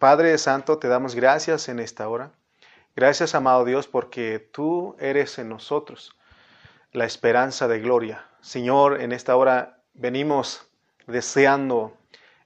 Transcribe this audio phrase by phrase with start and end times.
[0.00, 2.32] Padre Santo, te damos gracias en esta hora.
[2.96, 6.16] Gracias, amado Dios, porque tú eres en nosotros
[6.92, 8.24] la esperanza de gloria.
[8.40, 10.66] Señor, en esta hora venimos
[11.06, 11.98] deseando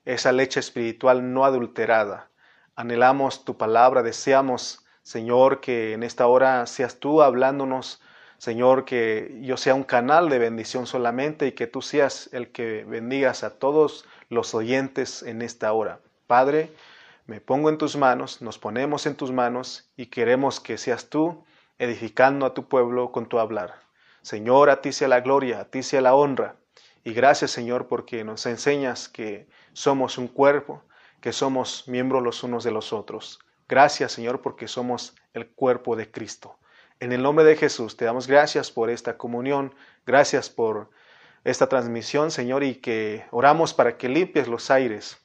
[0.05, 2.29] esa leche espiritual no adulterada.
[2.75, 8.03] Anhelamos tu palabra, deseamos, Señor, que en esta hora seas tú hablándonos,
[8.37, 12.83] Señor, que yo sea un canal de bendición solamente y que tú seas el que
[12.83, 16.01] bendigas a todos los oyentes en esta hora.
[16.27, 16.73] Padre,
[17.27, 21.45] me pongo en tus manos, nos ponemos en tus manos y queremos que seas tú
[21.79, 23.75] edificando a tu pueblo con tu hablar.
[24.21, 26.57] Señor, a ti sea la gloria, a ti sea la honra.
[27.03, 30.83] Y gracias, Señor, porque nos enseñas que somos un cuerpo,
[31.21, 33.41] que somos miembros los unos de los otros.
[33.69, 36.59] Gracias, Señor, porque somos el cuerpo de Cristo.
[37.01, 39.75] En el nombre de Jesús te damos gracias por esta comunión,
[40.07, 40.91] gracias por
[41.43, 45.19] esta transmisión, Señor, y que oramos para que limpies los aires.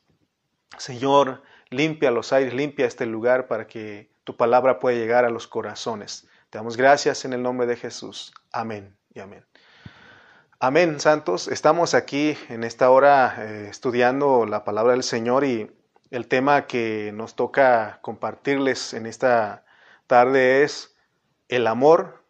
[0.78, 5.48] Señor, limpia los aires, limpia este lugar para que tu palabra pueda llegar a los
[5.48, 6.28] corazones.
[6.50, 8.34] Te damos gracias en el nombre de Jesús.
[8.52, 9.46] Amén y amén.
[10.60, 11.48] Amén, santos.
[11.48, 15.72] Estamos aquí en esta hora eh, estudiando la palabra del Señor y
[16.12, 19.64] el tema que nos toca compartirles en esta
[20.08, 20.96] tarde es
[21.48, 22.26] el amor,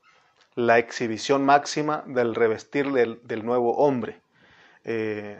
[0.54, 4.22] la exhibición máxima del revestir del, nuevo hombre.
[4.84, 5.40] Eh,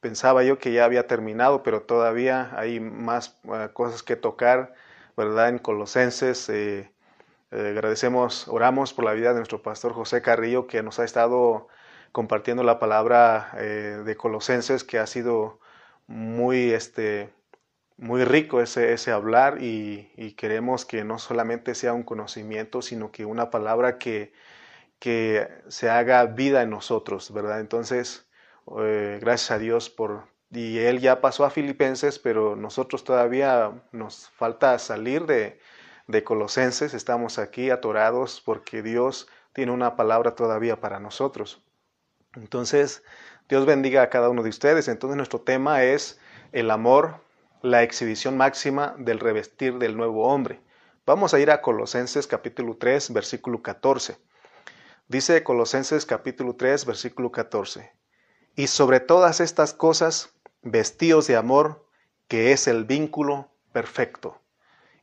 [0.00, 4.74] pensaba yo que ya había terminado, pero todavía hay más eh, cosas que tocar,
[5.16, 5.48] ¿verdad?
[5.50, 6.48] En Colosenses.
[6.48, 6.90] Eh,
[7.50, 11.68] agradecemos, oramos por la vida de nuestro pastor José Carrillo, que nos ha estado
[12.12, 15.60] compartiendo la palabra de Colosenses, que ha sido
[16.06, 17.32] muy, este,
[17.96, 23.24] muy rico ese, ese hablar y, queremos que no solamente sea un conocimiento, sino que
[23.24, 24.32] una palabra que,
[24.98, 27.60] que se haga vida en nosotros, ¿verdad?
[27.60, 28.25] Entonces,
[28.80, 30.24] eh, gracias a Dios por...
[30.50, 35.58] Y él ya pasó a Filipenses, pero nosotros todavía nos falta salir de,
[36.06, 41.62] de Colosenses, estamos aquí atorados porque Dios tiene una palabra todavía para nosotros.
[42.34, 43.02] Entonces,
[43.48, 44.88] Dios bendiga a cada uno de ustedes.
[44.88, 46.20] Entonces, nuestro tema es
[46.52, 47.26] el amor
[47.62, 50.60] la exhibición máxima del revestir del nuevo hombre.
[51.04, 54.18] Vamos a ir a Colosenses capítulo 3, versículo 14.
[55.08, 57.92] Dice Colosenses capítulo 3, versículo 14.
[58.56, 60.30] Y sobre todas estas cosas,
[60.62, 61.86] vestíos de amor,
[62.26, 64.40] que es el vínculo perfecto.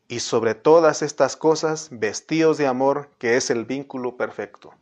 [0.07, 4.73] Y sobre todas estas cosas, vestíos de amor, que es el vínculo perfecto.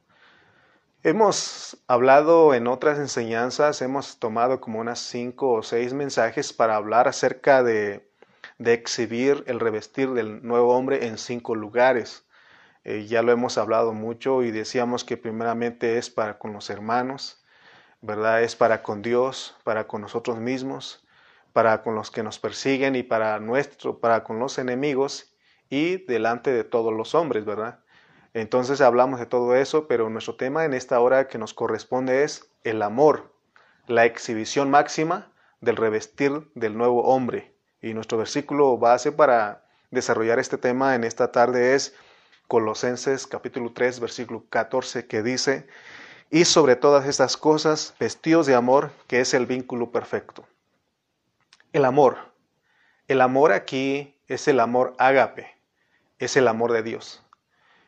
[1.04, 7.10] Hemos hablado en otras enseñanzas, hemos tomado como unas cinco o seis mensajes para hablar
[7.10, 8.08] acerca de,
[8.58, 12.24] exhibir el revestir del nuevo hombre en cinco lugares.
[12.86, 17.41] Eh, ya lo hemos hablado mucho y decíamos que primeramente es para con los hermanos,
[18.02, 18.44] ¿verdad?
[18.44, 21.06] Es para con Dios, para con nosotros mismos,
[21.54, 25.34] para con los que nos persiguen y para nuestro, para con los enemigos
[25.70, 27.80] y delante de todos los hombres, ¿verdad?
[28.34, 32.50] Entonces hablamos de todo eso, pero nuestro tema en esta hora que nos corresponde es
[32.64, 33.34] el amor,
[33.88, 37.54] la exhibición máxima del revestir del nuevo hombre.
[37.82, 41.96] Y nuestro versículo base para desarrollar este tema en esta tarde es
[42.48, 45.68] Colosenses capítulo 3 versículo 14 que dice,
[46.32, 50.46] y sobre todas estas cosas vestidos de amor, que es el vínculo perfecto.
[51.74, 52.18] El amor.
[53.10, 55.54] El amor aquí es el amor ágape,
[56.20, 57.22] es el amor de Dios.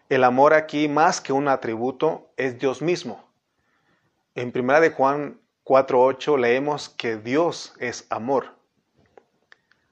[0.09, 3.23] El amor aquí, más que un atributo, es Dios mismo.
[4.35, 8.57] En 1 de Juan 4.8 leemos que Dios es amor.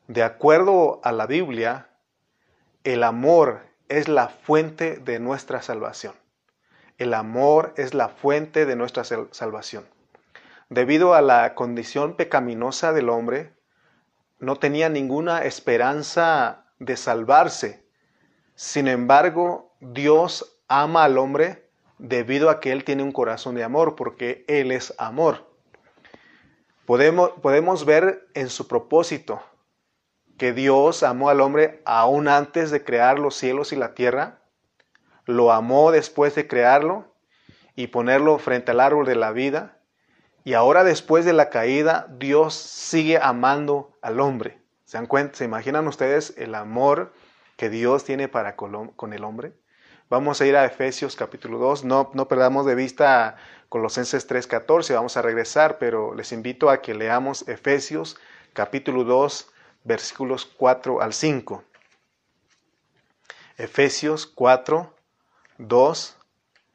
[0.07, 1.87] De acuerdo a la Biblia,
[2.83, 6.20] el amor es la fuente de nuestra salvación.
[7.01, 9.87] El amor es la fuente de nuestra salvación.
[10.69, 13.55] Debido a la condición pecaminosa del hombre,
[14.37, 17.83] no tenía ninguna esperanza de salvarse.
[18.53, 23.95] Sin embargo, Dios ama al hombre debido a que Él tiene un corazón de amor,
[23.95, 25.51] porque Él es amor.
[26.85, 29.41] Podemos, podemos ver en su propósito
[30.37, 34.40] que Dios amó al hombre aún antes de crear los cielos y la tierra,
[35.25, 37.05] lo amó después de crearlo
[37.75, 39.77] y ponerlo frente al árbol de la vida,
[40.43, 44.59] y ahora después de la caída, Dios sigue amando al hombre.
[44.85, 45.37] ¿Se dan cuenta?
[45.37, 47.13] ¿Se imaginan ustedes el amor
[47.57, 49.53] que Dios tiene para con el hombre?
[50.11, 51.85] Vamos a ir a Efesios capítulo 2.
[51.85, 53.37] No, no perdamos de vista
[53.69, 54.93] Colosenses 3.14.
[54.93, 58.17] Vamos a regresar, pero les invito a que leamos Efesios
[58.51, 59.49] capítulo 2,
[59.85, 61.63] versículos 4 al 5.
[63.57, 64.93] Efesios 4,
[65.57, 66.17] 2,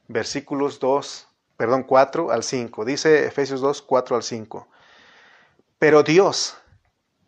[0.09, 2.85] versículos 2, perdón, 4 al 5.
[2.85, 4.69] Dice Efesios 2, 4 al 5.
[5.79, 6.57] Pero Dios,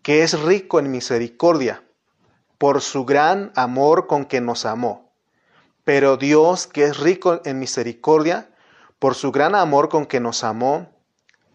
[0.02, 1.84] que es rico en misericordia,
[2.58, 5.12] por su gran amor con que nos amó.
[5.84, 8.50] Pero Dios, que es rico en misericordia,
[8.98, 10.90] por su gran amor con que nos amó,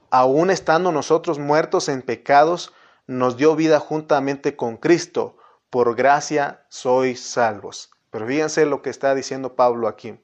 [0.10, 2.74] aun estando nosotros muertos en pecados,
[3.06, 5.38] nos dio vida juntamente con Cristo.
[5.69, 7.93] Por gracia sois salvos.
[8.13, 10.19] Pero fíjense lo que está diciendo Pablo aquí.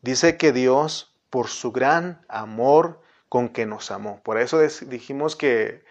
[0.00, 4.22] Dice que Dios, por su gran amor con que nos amó.
[4.22, 5.84] Por eso dijimos que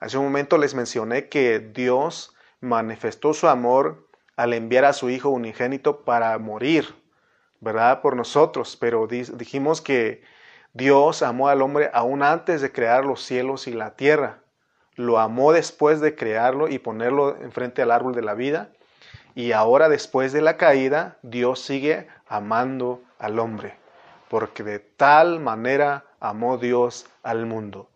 [0.00, 5.28] hace un momento les mencioné que Dios manifestó su amor al enviar a su Hijo
[5.28, 6.96] unigénito para morir,
[7.60, 8.00] ¿verdad?
[8.00, 8.76] Por nosotros.
[8.76, 10.24] Pero dijimos que
[10.72, 14.40] Dios amó al hombre aún antes de crear los cielos y la tierra.
[14.96, 18.72] Lo amó después de crearlo y ponerlo enfrente al árbol de la vida.
[19.36, 23.76] Y ahora después de la caída, Dios sigue amando al hombre.
[24.30, 27.90] Porque de tal manera amó Dios al mundo.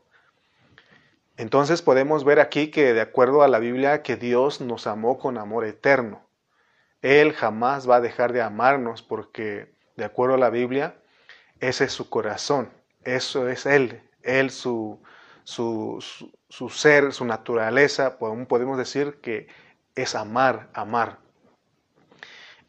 [1.39, 5.39] Entonces podemos ver aquí que de acuerdo a la Biblia que Dios nos amó con
[5.39, 6.21] amor eterno.
[7.01, 10.97] Él jamás va a dejar de amarnos porque de acuerdo a la Biblia
[11.61, 12.71] ese es su corazón,
[13.05, 15.01] eso es Él, Él su,
[15.45, 16.05] su,
[16.51, 19.49] su, ser, su naturaleza, podemos decir que
[19.95, 21.30] es amar, amar.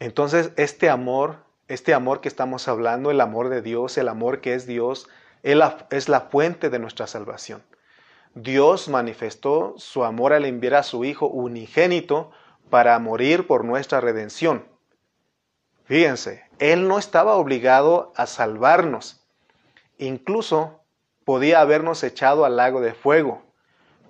[0.01, 4.55] Entonces este amor, este amor que estamos hablando, el amor de Dios, el amor que
[4.55, 5.07] es Dios,
[5.43, 7.61] es la fuente de nuestra salvación.
[8.33, 12.31] Dios manifestó su amor al enviar a su Hijo unigénito
[12.71, 14.65] para morir por nuestra redención.
[15.85, 19.23] Fíjense, Él no estaba obligado a salvarnos.
[19.99, 20.79] Incluso
[21.25, 23.43] podía habernos echado al lago de fuego,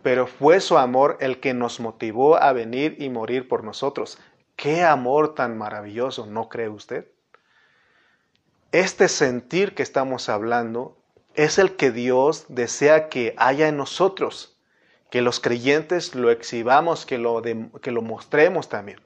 [0.03, 4.17] pero fue su amor el que nos motivó a venir y morir por nosotros.
[4.61, 7.07] Qué amor tan maravilloso, ¿no cree usted?
[8.71, 10.95] Este sentir que estamos hablando
[11.33, 14.55] es el que Dios desea que haya en nosotros,
[15.09, 17.41] que los creyentes lo exhibamos, que lo,
[17.81, 19.01] que lo mostremos también.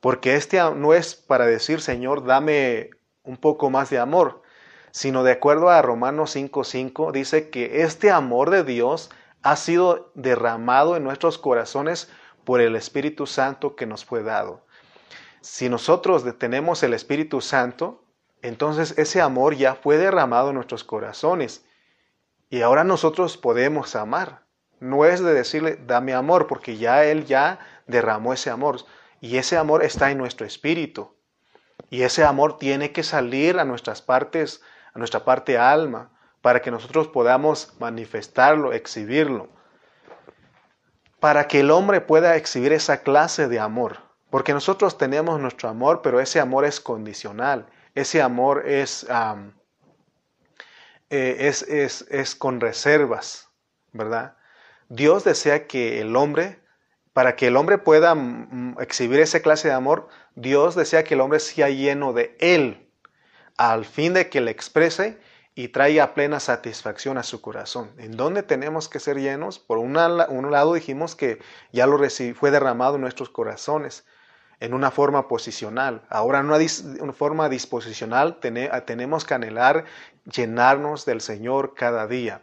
[0.00, 2.88] Porque este no es para decir, Señor, dame
[3.24, 4.40] un poco más de amor,
[4.90, 9.10] sino de acuerdo a Romanos 5:5, dice que este amor de Dios
[9.42, 12.08] ha sido derramado en nuestros corazones
[12.44, 14.64] por el Espíritu Santo que nos fue dado.
[15.40, 18.04] Si nosotros detenemos el Espíritu Santo,
[18.42, 21.64] entonces ese amor ya fue derramado en nuestros corazones
[22.50, 24.42] y ahora nosotros podemos amar.
[24.78, 28.84] No es de decirle, dame amor, porque ya Él ya derramó ese amor
[29.20, 31.16] y ese amor está en nuestro espíritu.
[31.88, 34.60] Y ese amor tiene que salir a nuestras partes,
[34.92, 36.10] a nuestra parte alma,
[36.40, 39.48] para que nosotros podamos manifestarlo, exhibirlo.
[41.22, 43.98] Para que el hombre pueda exhibir esa clase de amor.
[44.28, 47.68] Porque nosotros tenemos nuestro amor, pero ese amor es condicional.
[47.94, 49.06] Ese amor es,
[51.10, 53.48] eh, es, es, es con reservas,
[53.92, 54.36] ¿verdad?
[54.88, 56.58] Dios desea que el hombre,
[57.12, 61.20] para que el hombre pueda mm, exhibir esa clase de amor, Dios desea que el
[61.20, 62.90] hombre sea lleno de Él,
[63.56, 65.20] al fin de que le exprese
[65.54, 67.90] y traiga plena satisfacción a su corazón.
[67.98, 69.58] ¿En dónde tenemos que ser llenos?
[69.58, 71.40] Por un lado dijimos que
[71.72, 71.98] ya lo
[72.34, 74.04] fue derramado en nuestros corazones,
[74.60, 76.02] en una forma posicional.
[76.08, 79.84] Ahora en una, forma disposicional tenemos que anhelar
[80.24, 82.42] llenarnos del Señor cada día.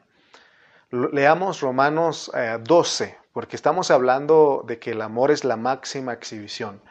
[0.91, 6.81] Leamos Romanos 12, eh, porque estamos hablando de que el amor es la máxima exhibición.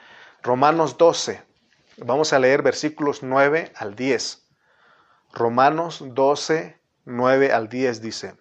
[0.42, 1.42] Romanos 12,
[1.98, 4.47] vamos a leer versículos 9 al 10.
[5.32, 8.36] Romanos 12, 9 al 10 dice,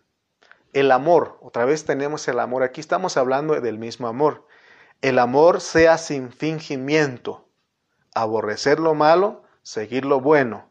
[0.73, 4.45] el amor, otra vez tenemos el amor, aquí estamos hablando del mismo amor.
[5.01, 7.47] El amor sea sin fingimiento,
[8.13, 10.69] aborrecer lo malo, seguir lo bueno.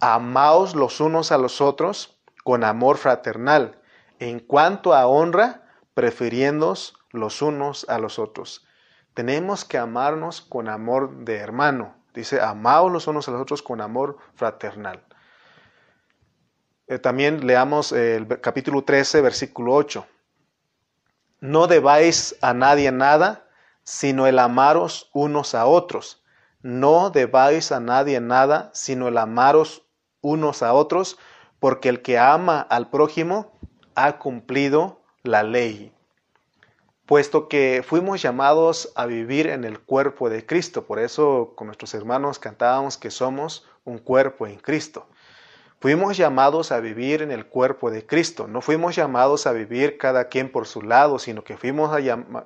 [0.00, 3.80] Amaos los unos a los otros con amor fraternal.
[4.18, 5.62] En cuanto a honra,
[5.94, 8.66] prefiriéndos los unos a los otros.
[9.14, 11.94] Tenemos que amarnos con amor de hermano.
[12.14, 15.04] Dice, amaos los unos a los otros con amor fraternal.
[16.92, 20.04] Eh, también leamos el capítulo 13, versículo 8.
[21.40, 23.48] No debáis a nadie nada,
[23.82, 26.22] sino el amaros unos a otros.
[26.60, 29.86] No debáis a nadie nada, sino el amaros
[30.20, 31.16] unos a otros,
[31.60, 33.58] porque el que ama al prójimo
[33.94, 35.94] ha cumplido la ley.
[37.06, 41.94] Puesto que fuimos llamados a vivir en el cuerpo de Cristo, por eso con nuestros
[41.94, 45.06] hermanos cantábamos que somos un cuerpo en Cristo.
[45.82, 50.28] Fuimos llamados a vivir en el cuerpo de Cristo, no fuimos llamados a vivir cada
[50.28, 51.98] quien por su lado, sino que fuimos a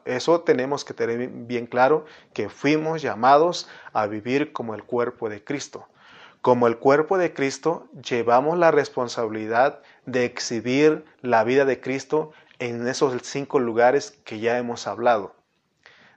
[0.07, 5.45] eso tenemos que tener bien claro, que fuimos llamados a vivir como el cuerpo de
[5.45, 5.87] Cristo.
[6.41, 12.89] Como el cuerpo de Cristo, llevamos la responsabilidad de exhibir la vida de Cristo en
[12.89, 15.35] esos cinco lugares que ya hemos hablado.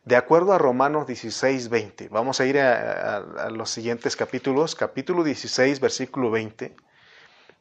[0.05, 5.81] De acuerdo a Romanos 16, 20, vamos a ir a, los siguientes capítulos, capítulo 16,
[5.81, 6.77] versículo 20,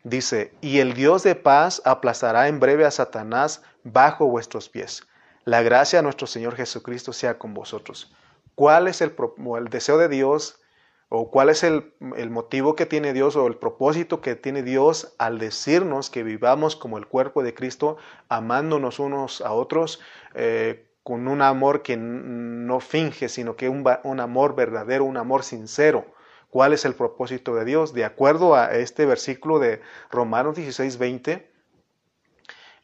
[0.09, 5.07] dice, y el Dios de paz aplazará en breve a Satanás bajo vuestros pies.
[5.45, 8.15] La gracia de nuestro Señor Jesucristo sea con vosotros.
[8.55, 9.15] ¿Cuál es el,
[9.57, 10.61] el deseo de Dios
[11.09, 11.95] o cuál es el,
[12.31, 16.99] motivo que tiene Dios o el propósito que tiene Dios al decirnos que vivamos como
[16.99, 17.97] el cuerpo de Cristo,
[18.29, 20.01] amándonos unos a otros
[20.35, 25.45] eh, con un amor que no finge, sino que un, un amor verdadero, un amor
[25.45, 26.05] sincero.
[26.51, 27.93] ¿Cuál es el propósito de Dios?
[27.93, 31.51] De acuerdo a este versículo de Romanos 16, 20,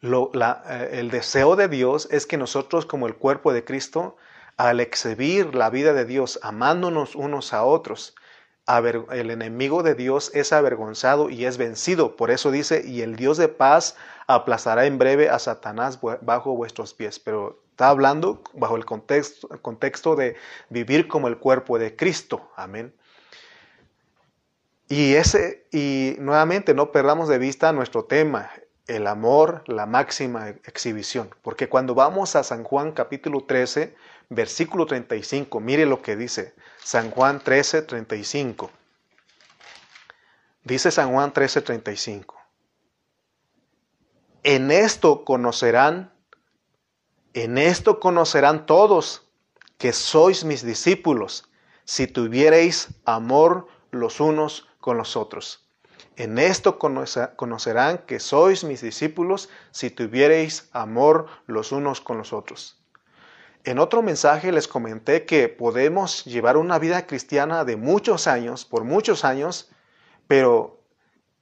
[0.02, 4.16] eh, el deseo de Dios es que nosotros como el cuerpo de Cristo
[4.56, 8.14] al exhibir la vida de Dios, amándonos unos a otros,
[8.66, 12.16] el enemigo de Dios es avergonzado y es vencido.
[12.16, 16.94] Por eso dice, y el Dios de paz aplazará en breve a Satanás bajo vuestros
[16.94, 17.18] pies.
[17.18, 20.36] Pero está hablando bajo el contexto, el contexto de
[20.70, 22.50] vivir como el cuerpo de Cristo.
[22.56, 22.94] Amén.
[24.96, 28.52] Y, ese, y nuevamente no perdamos de vista nuestro tema,
[28.86, 31.34] el amor, la máxima exhibición.
[31.42, 33.96] Porque cuando vamos a San Juan capítulo 13,
[34.28, 38.70] versículo 35, mire lo que dice San Juan 13, 35.
[40.62, 42.40] Dice San Juan 13, 35.
[44.44, 46.12] En esto conocerán,
[47.32, 49.26] en esto conocerán todos
[49.76, 51.50] que sois mis discípulos,
[51.84, 55.66] si tuviereis amor los unos con los otros.
[56.16, 62.84] En esto conocerán que sois mis discípulos si tuviereis amor los unos con los otros.
[63.64, 68.84] En otro mensaje les comenté que podemos llevar una vida cristiana de muchos años, por
[68.84, 69.70] muchos años,
[70.28, 70.82] pero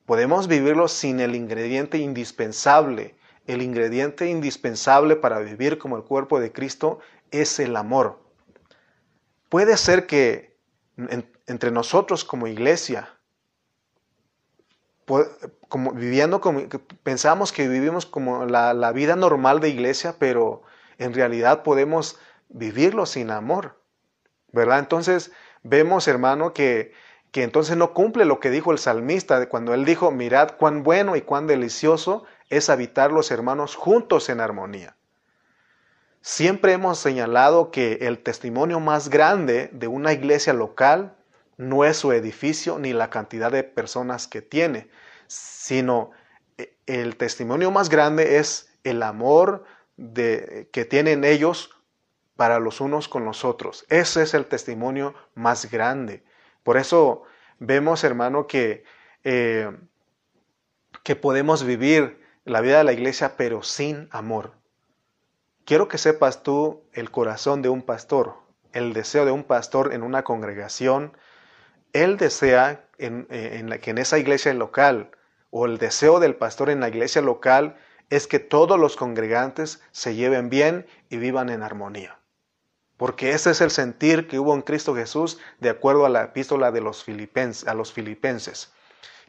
[0.07, 3.17] podemos vivirlo sin el ingrediente indispensable.
[3.49, 7.01] El ingrediente indispensable para vivir como el cuerpo de Cristo
[7.33, 8.21] es el amor.
[9.49, 10.57] Puede ser que
[11.49, 13.19] entre nosotros como iglesia,
[15.69, 16.63] como viviendo como
[17.03, 20.63] pensamos que vivimos como la, la vida normal de iglesia, pero
[20.99, 22.19] en realidad podemos
[22.49, 23.81] vivirlo sin amor,
[24.53, 24.79] ¿verdad?
[24.79, 25.33] Entonces
[25.63, 26.93] vemos, hermano, que,
[27.31, 31.17] que entonces no cumple lo que dijo el salmista cuando él dijo, mirad cuán bueno
[31.17, 34.97] y cuán delicioso es habitar los hermanos juntos en armonía.
[36.21, 41.17] Siempre hemos señalado que el testimonio más grande de una iglesia local
[41.57, 44.89] no es su edificio ni la cantidad de personas que tiene,
[45.27, 46.11] sino
[46.59, 49.65] eh, el testimonio más grande es el amor
[49.97, 51.71] de, que tienen ellos
[52.37, 53.85] para los unos con los otros.
[53.89, 56.25] Ese es el testimonio más grande.
[56.63, 57.23] Por eso
[57.59, 58.85] vemos, hermano, que,
[59.25, 59.71] eh,
[61.03, 64.55] que podemos vivir la vida de la iglesia, pero sin amor.
[65.65, 68.35] Quiero que sepas tú el corazón de un pastor,
[68.73, 71.17] el deseo de un pastor en una congregación.
[71.93, 75.11] Él desea en, en, que en esa iglesia local,
[75.51, 77.77] o el deseo del pastor en la iglesia local,
[78.11, 82.19] es que todos los congregantes se lleven bien y vivan en armonía.
[82.97, 86.71] Porque ese es el sentir que hubo en Cristo Jesús de acuerdo a la epístola
[86.71, 88.73] de los filipenses, a los filipenses.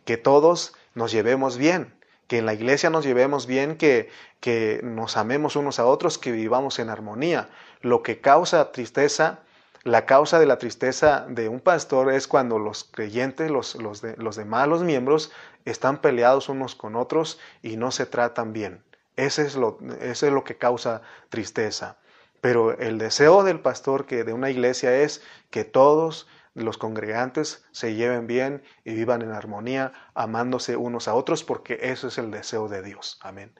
[0.06, 1.94] Que todos nos llevemos bien,
[2.28, 4.10] que en la iglesia nos llevemos bien, que,
[4.42, 7.50] que nos amemos unos a otros, que vivamos en armonía.
[7.82, 9.40] Lo que causa tristeza,
[9.84, 14.16] la causa de la tristeza de un pastor es cuando los creyentes, los, los, de,
[14.18, 15.32] los demás, los miembros,
[15.66, 18.84] están peleados unos con otros y no se tratan bien.
[19.16, 21.98] Ese es lo, es lo que causa tristeza.
[22.40, 27.96] Pero el deseo del pastor que de una iglesia es que todos los congregantes se
[27.96, 32.68] lleven bien y vivan en armonía, amándose unos a otros, porque eso es el deseo
[32.68, 33.20] de Dios.
[33.22, 33.54] Amén.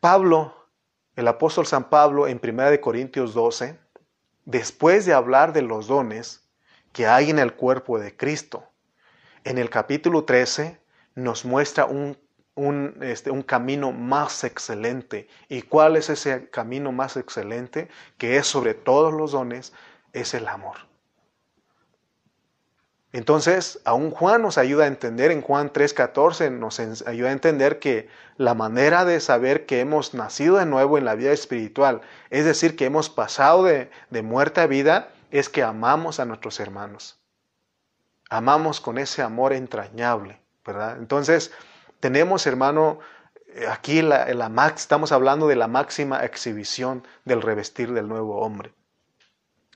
[0.00, 0.54] Pablo,
[1.16, 3.78] el apóstol San Pablo, en 1 Corintios 12,
[4.50, 6.42] después de hablar de los dones
[6.92, 8.64] que hay en el cuerpo de Cristo,
[9.44, 10.80] en el capítulo 13
[11.14, 12.18] nos muestra un,
[12.56, 15.28] un, este, un, camino más excelente.
[15.48, 17.88] ¿Y cuál es ese camino más excelente?
[18.18, 19.72] Que es sobre todos los dones,
[20.12, 20.89] es el amor.
[23.12, 28.08] Entonces, aún Juan nos ayuda a entender, en Juan 3:14 nos ayuda a entender que
[28.36, 32.76] la manera de saber que hemos nacido de nuevo en la vida espiritual, es decir,
[32.76, 37.18] que hemos pasado de, de muerte a vida, es que amamos a nuestros hermanos.
[38.28, 40.96] Amamos con ese amor entrañable, ¿verdad?
[40.98, 41.50] Entonces,
[41.98, 43.00] tenemos, hermano,
[43.54, 44.26] eh, aquí la,
[44.76, 48.72] estamos hablando de la máxima exhibición del revestir del nuevo hombre.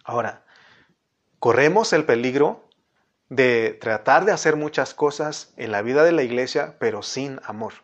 [0.05, 0.43] Ahora,
[1.39, 2.65] corremos el peligro
[3.29, 7.75] de tratar de hacer muchas cosas en la vida de la iglesia, pero sin amor.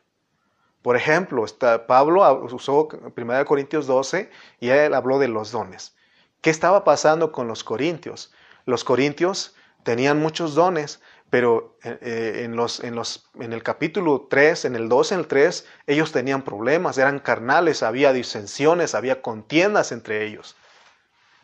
[0.82, 1.44] Por ejemplo,
[1.86, 4.30] Pablo usó 1 Corintios 12
[4.60, 5.94] y él habló de los dones.
[6.40, 8.32] ¿Qué estaba pasando con los corintios?
[8.64, 14.26] Los corintios tenían muchos dones, pero eh, eh, en, los, en, los, en el capítulo
[14.30, 19.20] 3, en el 2, en el 3, ellos tenían problemas, eran carnales, había disensiones, había
[19.20, 20.56] contiendas entre ellos.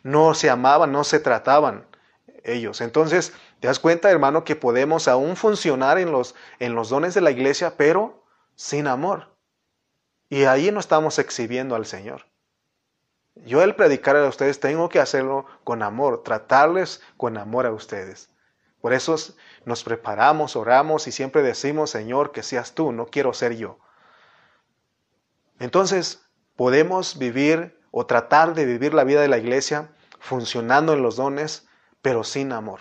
[0.03, 1.87] No se amaban, no se trataban
[2.43, 2.81] ellos.
[2.81, 7.21] Entonces, te das cuenta, hermano, que podemos aún funcionar en los, en los dones de
[7.21, 8.23] la iglesia, pero
[8.55, 9.35] sin amor.
[10.29, 12.27] Y ahí no estamos exhibiendo al Señor.
[13.45, 18.31] Yo el predicar a ustedes tengo que hacerlo con amor, tratarles con amor a ustedes.
[18.81, 19.17] Por eso
[19.65, 23.79] nos preparamos, oramos y siempre decimos, Señor, que seas tú, no quiero ser yo.
[25.59, 26.23] Entonces,
[26.57, 31.67] podemos vivir o tratar de vivir la vida de la iglesia funcionando en los dones,
[32.03, 32.81] pero sin amor.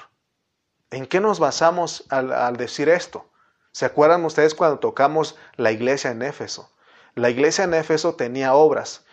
[0.91, 3.29] ¿En qué nos basamos al, decir esto?
[3.71, 6.71] ¿Se acuerdan ustedes cuando tocamos la iglesia en Éfeso?
[7.15, 9.05] La iglesia en Éfeso tenía obras,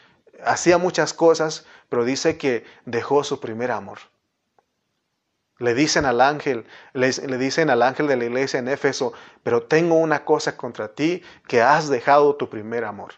[0.45, 3.99] hacía muchas cosas, pero dice que dejó su primer amor.
[5.59, 9.12] Le dicen al ángel, le, dicen al ángel de la iglesia en Éfeso,
[9.43, 13.14] pero tengo una cosa contra ti, que has dejado tu primer amor.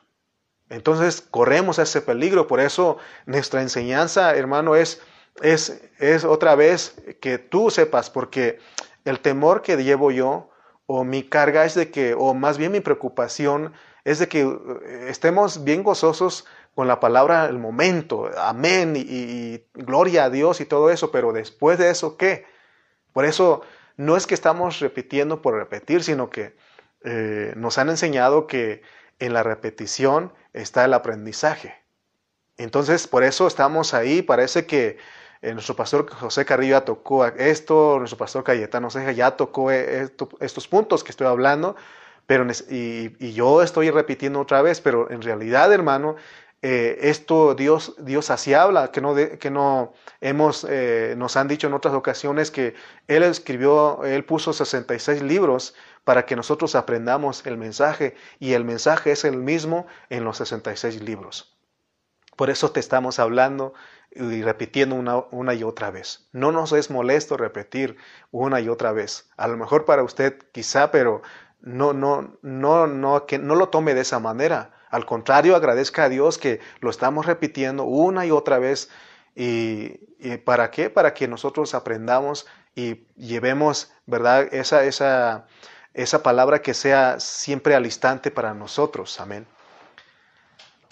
[0.68, 5.00] Entonces corremos ese peligro, por eso nuestra enseñanza, hermano, es,
[5.42, 8.58] es, es otra vez que tú sepas, porque
[9.04, 10.50] el temor que llevo yo,
[10.86, 13.72] o mi carga es de que, o más bien mi preocupación,
[14.04, 20.24] es de que eh, estemos bien gozosos con la palabra el momento, amén y, gloria
[20.24, 22.46] a Dios y todo eso, pero después de eso, ¿qué?
[23.12, 23.62] Por eso
[23.96, 26.56] no es que estamos repitiendo por repetir, sino que
[27.04, 28.82] eh, nos han enseñado que
[29.20, 31.76] en la repetición está el aprendizaje.
[32.56, 34.98] Entonces, por eso estamos ahí, parece que
[35.44, 40.08] eh, nuestro pastor José Carrillo ya tocó esto, nuestro pastor Cayetano Ceja ya tocó eh,
[40.40, 41.76] estos puntos que estoy hablando,
[42.26, 46.16] pero y, yo estoy repitiendo otra vez, pero en realidad, hermano,
[46.62, 50.66] eh, esto Dios, Dios así habla, que no, que no hemos,
[51.16, 52.74] nos han dicho en otras ocasiones que
[53.06, 59.12] Él escribió, Él puso 66 libros para que nosotros aprendamos el mensaje y el mensaje
[59.12, 61.54] es el mismo en los 66 libros.
[62.36, 63.74] Por eso te estamos hablando
[64.14, 66.28] y repitiendo una, una, y otra vez.
[66.32, 67.96] No nos es molesto repetir
[68.30, 69.28] una y otra vez.
[69.36, 71.22] A lo mejor para usted quizá, pero
[71.60, 74.70] no, no, no, no, que no lo tome de esa manera.
[74.90, 78.90] Al contrario, agradezca a Dios que lo estamos repitiendo una y otra vez.
[79.34, 79.98] ¿Y,
[80.44, 80.90] para qué?
[80.90, 84.48] Para que nosotros aprendamos y llevemos, ¿verdad?
[84.52, 85.46] Esa, esa,
[85.92, 89.20] esa palabra que sea siempre al instante para nosotros.
[89.20, 89.46] Amén.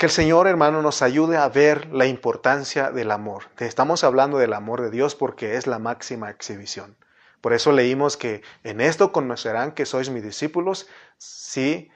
[0.02, 3.44] Que el Señor, hermano, nos ayude a ver la importancia del amor.
[3.60, 6.96] Estamos hablando del amor de Dios porque es la máxima exhibición.
[7.40, 10.88] Por eso leímos que en esto conocerán que sois mis discípulos
[11.18, 11.92] si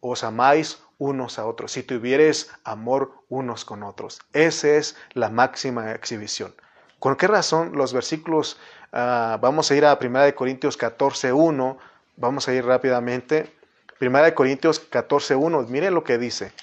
[0.00, 4.22] os amáis unos a otros, si tuvieres amor unos con otros.
[4.32, 6.54] Esa es la máxima exhibición.
[6.98, 8.58] ¿Con qué razón los versículos,
[8.90, 11.76] ah, vamos a ir a 1 Corintios 14.1,
[12.16, 13.54] vamos a ir rápidamente,
[14.00, 16.54] 1 Corintios 14.1, mire lo que dice.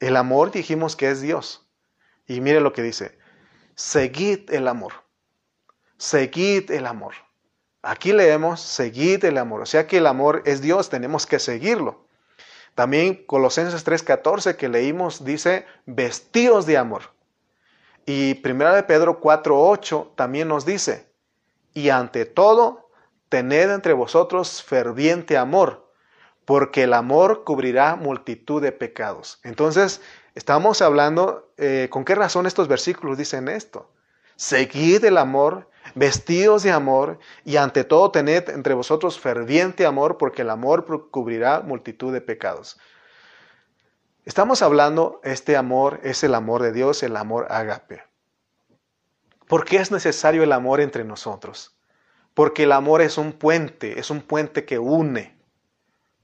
[0.00, 1.66] El amor dijimos que es Dios.
[2.26, 3.18] Y mire lo que dice,
[3.74, 4.92] seguid el amor,
[5.98, 7.14] seguid el amor.
[7.82, 12.06] Aquí leemos, seguid el amor, o sea que el amor es Dios, tenemos que seguirlo.
[12.74, 17.12] También Colosenses 3:14 que leímos dice, vestidos de amor.
[18.06, 21.06] Y 1 de Pedro 4:8 también nos dice,
[21.74, 22.90] y ante todo,
[23.28, 25.83] tened entre vosotros ferviente amor,
[26.44, 29.40] porque el amor cubrirá multitud de pecados.
[29.42, 30.00] Entonces,
[30.34, 33.90] estamos hablando, eh, ¿con qué razón estos versículos dicen esto?
[34.36, 40.42] Seguid el amor vestidos de amor y ante todo tened entre vosotros ferviente amor, porque
[40.42, 42.78] el amor cubrirá multitud de pecados.
[44.24, 48.02] Estamos hablando, este amor es el amor de Dios, el amor ágape.
[49.46, 51.76] ¿Por qué es necesario el amor entre nosotros?
[52.32, 55.36] Porque el amor es un puente, es un puente que une.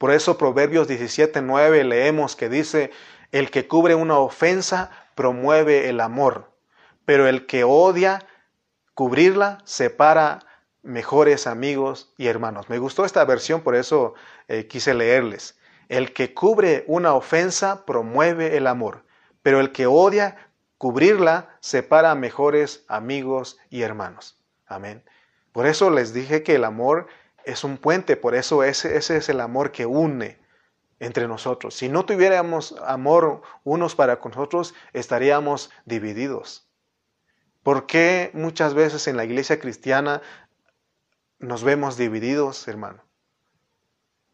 [0.00, 2.90] Por eso Proverbios 17:9 leemos que dice,
[3.32, 6.50] el que cubre una ofensa promueve el amor,
[7.04, 8.26] pero el que odia
[8.94, 10.40] Cubrirla separa
[10.82, 12.70] mejores amigos y hermanos.
[12.70, 14.14] Me gustó esta versión, por eso
[14.48, 15.58] eh, quise leerles.
[15.90, 19.04] El que cubre una ofensa promueve el amor,
[19.42, 24.38] pero el que odia cubrirla separa mejores amigos y hermanos.
[24.66, 25.04] Amén.
[25.52, 27.06] Por eso les dije que el amor
[27.44, 30.38] es un puente, por eso ese, ese es el amor que une
[31.00, 31.74] entre nosotros.
[31.74, 36.68] Si no tuviéramos amor unos para con nosotros, estaríamos divididos.
[37.62, 40.22] ¿Por qué muchas veces en la iglesia cristiana
[41.38, 43.02] nos vemos divididos, hermano?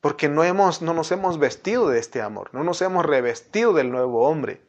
[0.01, 3.91] Porque no, hemos, no nos hemos vestido de este amor, no nos hemos revestido del
[3.91, 4.61] nuevo hombre.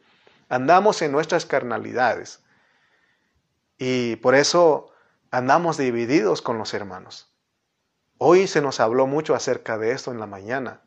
[0.48, 2.42] Andamos en nuestras carnalidades.
[3.76, 4.90] Y por eso
[5.30, 7.27] andamos divididos con los hermanos.
[8.18, 10.80] Hoy se nos habló mucho acerca de esto en la mañana.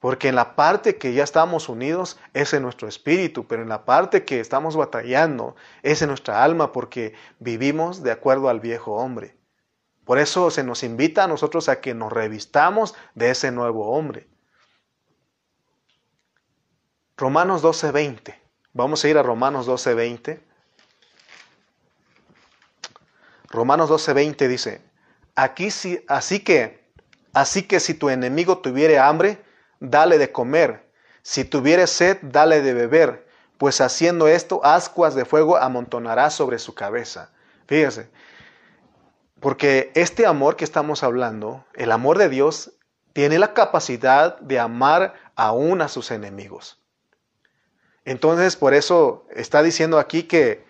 [0.00, 3.84] Porque en la parte que ya estamos unidos es en nuestro espíritu, pero en la
[3.84, 9.36] parte que estamos batallando es en nuestra alma porque vivimos de acuerdo al viejo hombre.
[10.04, 14.26] Por eso se nos invita a nosotros a que nos revistamos de ese nuevo hombre.
[17.16, 18.34] Romanos 12:20.
[18.72, 20.42] Vamos a ir a Romanos 12:20.
[23.50, 24.91] Romanos 12:20 dice,
[25.34, 26.84] Aquí sí, así que,
[27.32, 29.42] así que si tu enemigo tuviere hambre,
[29.80, 30.90] dale de comer.
[31.22, 33.26] Si tuviere sed, dale de beber,
[33.58, 37.30] pues haciendo esto, ascuas de fuego amontonará sobre su cabeza.
[37.66, 38.10] Fíjese,
[39.40, 42.72] porque este amor que estamos hablando, el amor de Dios,
[43.12, 46.80] tiene la capacidad de amar aún a sus enemigos.
[48.04, 50.64] Entonces, por eso está diciendo aquí que,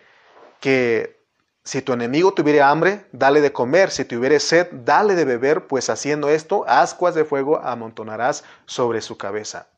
[0.61, 1.22] que
[1.65, 3.91] si tu enemigo tuviera hambre, dale de comer.
[3.91, 9.17] Si tuviere sed, dale de beber, pues haciendo esto, ascuas de fuego amontonarás sobre su
[9.17, 9.69] cabeza.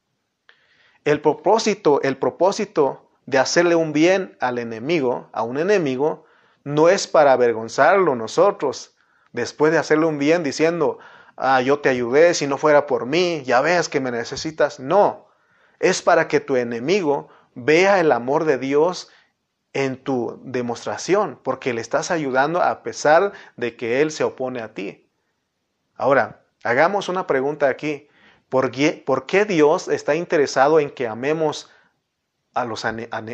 [1.04, 6.24] El propósito, el propósito de hacerle un bien al enemigo, a un enemigo,
[6.64, 8.96] no es para avergonzarlo nosotros,
[9.32, 10.98] después de hacerle un bien diciendo,
[11.36, 14.80] ah, yo te ayudé, si no fuera por mí, ya ves que me necesitas.
[14.80, 15.28] No,
[15.80, 19.10] es para que tu enemigo vea el amor de Dios
[19.74, 24.72] en tu demostración, porque le estás ayudando a pesar de que Él se opone a
[24.72, 25.10] ti.
[25.96, 28.08] Ahora, hagamos una pregunta aquí.
[28.48, 31.70] ¿Por qué, Dios está interesado en que amemos
[32.54, 32.84] a los,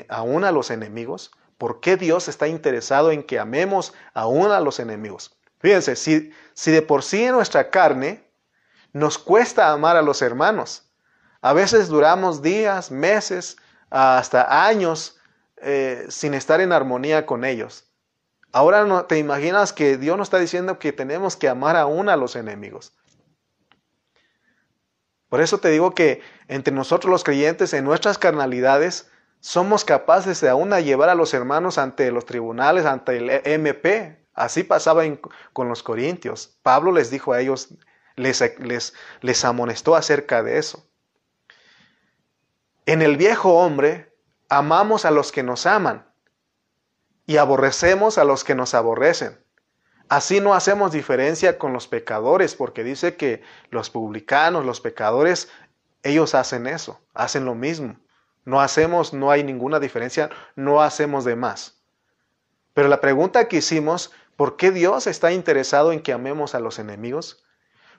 [0.09, 1.31] aún a los enemigos?
[1.59, 5.37] ¿Por qué Dios está interesado en que amemos aún a los enemigos?
[5.59, 8.25] Fíjense, si, si de por sí en nuestra carne
[8.95, 10.91] nos cuesta amar a los hermanos,
[11.43, 13.59] a veces duramos días, meses,
[13.91, 15.20] hasta años
[15.63, 17.91] eh, sin estar en armonía con ellos.
[18.53, 22.17] Ahora no, te imaginas que Dios nos está diciendo que tenemos que amar aún a
[22.17, 22.93] los enemigos.
[25.29, 30.49] Por eso te digo que entre nosotros los creyentes, en nuestras carnalidades, somos capaces de
[30.49, 34.27] aún llevar a los hermanos ante los tribunales, ante el MP.
[34.35, 35.05] Así pasaba
[35.53, 36.59] con los corintios.
[36.63, 37.69] Pablo les dijo a ellos,
[38.17, 40.85] les, les, les amonestó acerca de eso.
[42.87, 44.10] En el viejo hombre
[44.51, 46.05] amamos a los que nos aman
[47.25, 49.39] y aborrecemos a los que nos aborrecen.
[50.09, 55.49] Así no hacemos diferencia con los pecadores, porque dice que los publicanos, los pecadores,
[56.03, 57.97] ellos hacen eso, hacen lo mismo.
[58.45, 61.81] No hacemos, no hay ninguna diferencia, no hacemos de más.
[62.75, 66.81] Pero la pregunta que hicimos, ¿por qué Dios está interesado en que amemos a los
[66.81, 67.45] enemigos?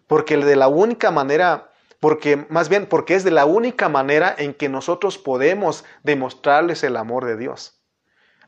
[0.08, 1.71] Porque de la única manera
[2.02, 6.98] porque más bien porque es de la única manera en que nosotros podemos demostrarles el
[6.98, 7.80] amor de Dios.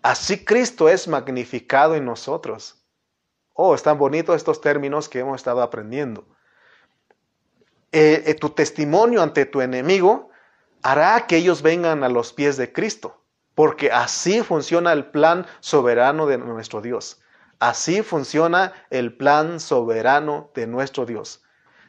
[0.01, 2.83] Así Cristo es magnificado en nosotros.
[3.53, 6.27] Oh, están bonitos estos términos que hemos estado aprendiendo.
[7.91, 10.31] Eh, eh, tu testimonio ante tu enemigo
[10.81, 16.25] hará que ellos vengan a los pies de Cristo, porque así funciona el plan soberano
[16.25, 17.21] de nuestro Dios.
[17.59, 21.42] Así funciona el plan soberano de nuestro Dios.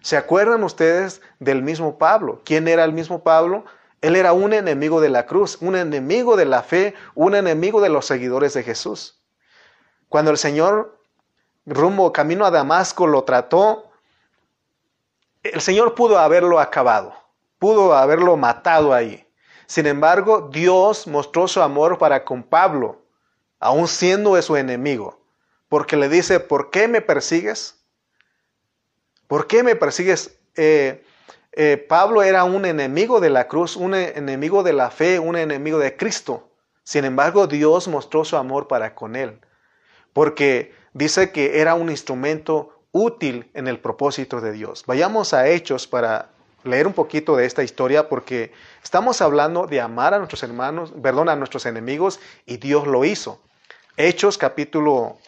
[0.05, 2.43] ¿Se acuerdan ustedes del mismo Pablo?
[2.45, 3.65] ¿Quién era el mismo Pablo?
[4.03, 7.89] Él era un enemigo de la cruz, un enemigo de la fe, un enemigo de
[7.89, 9.19] los seguidores de Jesús.
[10.11, 11.01] Cuando el Señor
[11.65, 13.93] rumbo camino a Damasco lo trató,
[15.43, 17.15] el Señor pudo haberlo acabado,
[17.59, 19.27] pudo haberlo matado ahí.
[19.65, 23.01] Sin embargo, Dios mostró su amor para con Pablo,
[23.59, 25.19] aun siendo su enemigo,
[25.71, 27.84] porque le dice, ¿por qué me persigues?
[29.27, 30.39] ¿Por qué me persigues?
[30.57, 31.05] Eh,
[31.53, 35.79] eh, Pablo era un enemigo de la cruz, un enemigo de la fe, un enemigo
[35.79, 36.49] de Cristo.
[36.83, 39.41] Sin embargo, Dios mostró su amor para con él,
[40.13, 44.85] porque dice que era un instrumento útil en el propósito de Dios.
[44.87, 46.31] Vayamos a Hechos para
[46.63, 51.29] leer un poquito de esta historia, porque estamos hablando de amar a nuestros hermanos, perdón,
[51.29, 53.41] a nuestros enemigos, y Dios lo hizo.
[53.97, 55.19] Hechos capítulo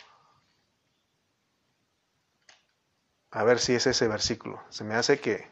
[3.30, 4.62] A ver si es ese versículo.
[4.70, 5.48] Se me hace que...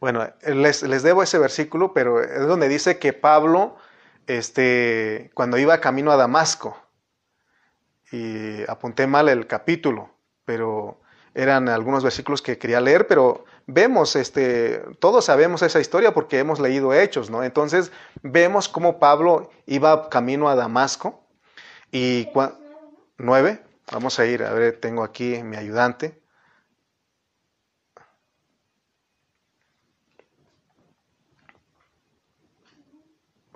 [0.00, 3.78] Bueno, les, les, debo ese versículo, pero es donde dice que Pablo,
[4.26, 6.76] este, cuando iba camino a Damasco,
[8.12, 10.10] y apunté mal el capítulo,
[10.44, 11.00] pero
[11.34, 16.60] eran algunos versículos que quería leer, pero vemos, este, todos sabemos esa historia porque hemos
[16.60, 17.42] leído hechos, ¿no?
[17.42, 17.92] Entonces
[18.22, 21.24] vemos cómo Pablo iba camino a Damasco
[21.90, 22.28] y
[23.18, 26.20] nueve, vamos a ir, a ver, tengo aquí mi ayudante.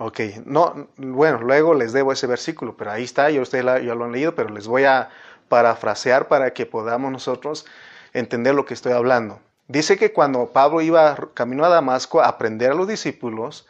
[0.01, 4.05] Ok, no, bueno, luego les debo ese versículo, pero ahí está, ya ustedes ya lo
[4.05, 5.11] han leído, pero les voy a
[5.49, 7.67] parafrasear para que podamos nosotros
[8.13, 9.41] entender lo que estoy hablando.
[9.67, 13.67] Dice que cuando Pablo iba camino a Damasco a aprender a los discípulos,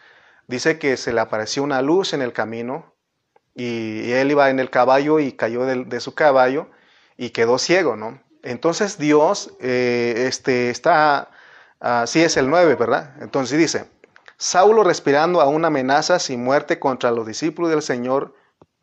[0.47, 2.93] dice que se le apareció una luz en el camino
[3.55, 6.69] y él iba en el caballo y cayó de, su caballo
[7.17, 8.21] y quedó ciego, ¿no?
[8.45, 11.31] Entonces Dios eh, este, está,
[11.81, 13.17] así es el 9, ¿verdad?
[13.21, 13.87] Entonces dice,
[14.37, 18.35] Saulo respirando a una amenaza sin muerte contra los discípulos del Señor,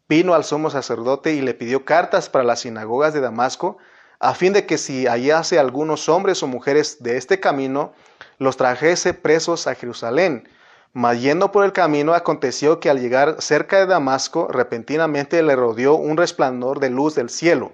[0.08, 3.78] vino al sumo sacerdote y le pidió cartas para las sinagogas de Damasco,
[4.20, 7.94] a fin de que si hallase algunos hombres o mujeres de este camino,
[8.38, 10.48] los trajese presos a Jerusalén.
[10.94, 15.96] Mas yendo por el camino, aconteció que al llegar cerca de Damasco, repentinamente le rodeó
[15.96, 17.74] un resplandor de luz del cielo.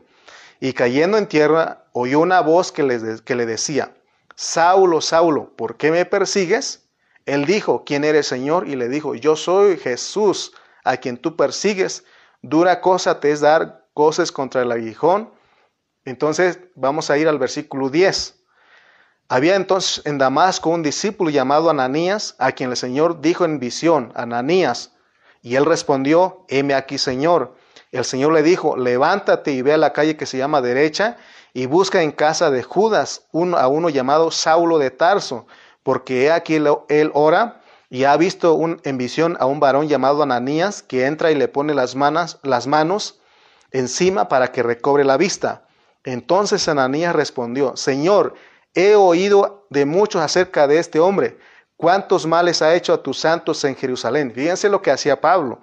[0.59, 3.93] Y cayendo en tierra, oyó una voz que le, que le decía,
[4.35, 6.87] Saulo, Saulo, ¿por qué me persigues?
[7.25, 8.67] Él dijo, ¿quién eres, Señor?
[8.67, 12.03] Y le dijo, yo soy Jesús, a quien tú persigues.
[12.41, 15.31] Dura cosa te es dar cosas contra el aguijón
[16.05, 18.35] entonces vamos a ir al versículo 10.
[19.29, 24.11] Había entonces en Damasco un discípulo llamado Ananías, a quien el Señor dijo en visión,
[24.15, 24.93] Ananías,
[25.41, 27.55] y él respondió, heme aquí, Señor.
[27.91, 31.17] El Señor le dijo, levántate y ve a la calle que se llama derecha
[31.53, 33.27] y busca en casa de Judas
[33.57, 35.45] a uno llamado Saulo de Tarso,
[35.83, 37.60] porque he aquí él ora
[37.91, 41.73] y ha visto en visión a un varón llamado Ananías que entra y le pone
[41.73, 43.19] las manos, las manos
[43.71, 45.67] encima para que recobre la vista.
[46.05, 48.33] Entonces Ananías respondió, Señor,
[48.73, 51.37] he oído de muchos acerca de este hombre,
[51.75, 54.31] cuántos males ha hecho a tus santos en Jerusalén.
[54.33, 55.59] Fíjense lo que hacía Pablo.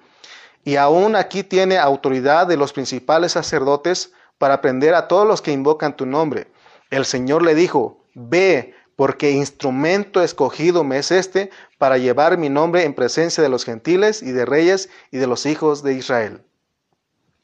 [0.65, 5.53] Y aún aquí tiene autoridad de los principales sacerdotes para prender a todos los que
[5.53, 6.49] invocan tu nombre.
[6.91, 12.83] El Señor le dijo, ve, porque instrumento escogido me es este para llevar mi nombre
[12.83, 16.43] en presencia de los gentiles y de reyes y de los hijos de Israel.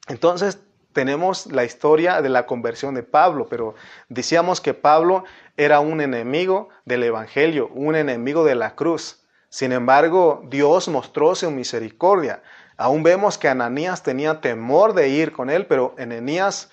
[0.09, 0.59] Entonces
[0.93, 3.77] tenemos la historia de la conversión de Pablo, pero
[4.09, 5.23] decíamos que Pablo
[5.57, 9.25] era un enemigo del Evangelio, un enemigo de la cruz.
[9.49, 12.43] Sin embargo, Dios mostró su misericordia.
[12.77, 16.73] Aún vemos que Ananías tenía temor de ir con él, pero Ananías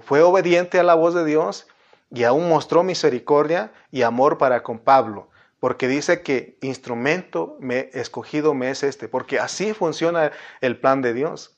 [0.00, 1.68] fue obediente a la voz de Dios
[2.10, 5.28] y aún mostró misericordia y amor para con Pablo,
[5.60, 11.14] porque dice que instrumento me escogido me es este, porque así funciona el plan de
[11.14, 11.56] Dios.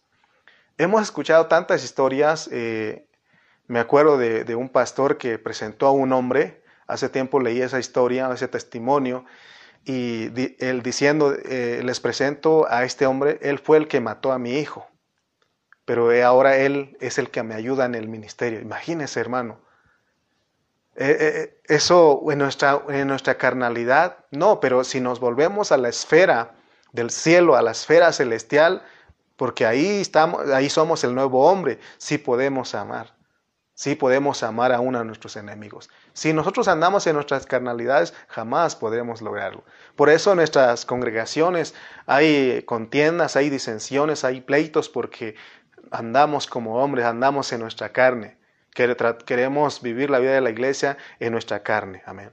[0.78, 2.48] Hemos escuchado tantas historias.
[2.52, 3.04] Eh,
[3.66, 6.62] me acuerdo de, un pastor que presentó a un hombre.
[6.86, 9.24] Hace tiempo leí esa historia, ese testimonio.
[9.84, 10.30] Y
[10.64, 14.58] él diciendo, eh, les presento a este hombre, él fue el que mató a mi
[14.58, 14.86] hijo.
[15.84, 18.60] Pero ahora él es el que me ayuda en el ministerio.
[18.60, 19.58] Imagínese, hermano.
[21.00, 26.56] Eh, eso en nuestra, en nuestra carnalidad, no, pero si nos volvemos a la esfera
[26.92, 28.82] del cielo, a la esfera celestial,
[29.36, 33.16] porque ahí estamos, ahí somos el nuevo hombre, sí podemos amar.
[33.74, 35.88] Sí podemos amar aún a nuestros enemigos.
[36.12, 39.62] Si nosotros andamos en nuestras carnalidades, jamás podremos lograrlo.
[39.94, 45.36] Por eso en nuestras congregaciones hay contiendas, hay disensiones, hay pleitos, porque
[45.92, 48.37] andamos como hombres, andamos en nuestra carne.
[49.26, 52.02] Queremos vivir la vida de la iglesia en nuestra carne.
[52.06, 52.32] Amén.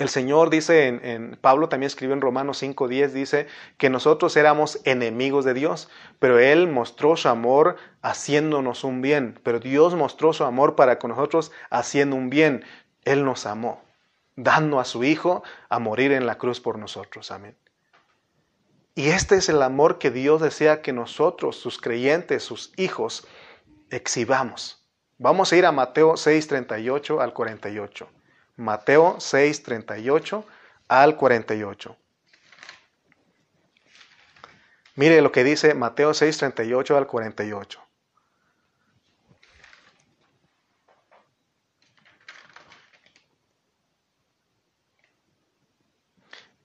[0.00, 5.44] El Señor dice en, Pablo también escribe en Romanos 5:10 dice que nosotros éramos enemigos
[5.44, 10.74] de Dios, pero él mostró su amor haciéndonos un bien, pero Dios mostró su amor
[10.74, 12.64] para con nosotros haciendo un bien.
[13.04, 13.82] Él nos amó,
[14.36, 17.30] dando a su hijo a morir en la cruz por nosotros.
[17.30, 17.54] Amén.
[18.94, 23.28] Y este es el amor que Dios desea que nosotros, sus creyentes, sus hijos,
[23.90, 24.79] exhibamos.
[25.22, 28.08] Vamos a ir a Mateo 6:38 al 48.
[28.56, 30.46] Mateo 6, 38
[30.88, 31.94] al 48.
[34.96, 37.82] Mire lo que dice Mateo 6, 38 al 48.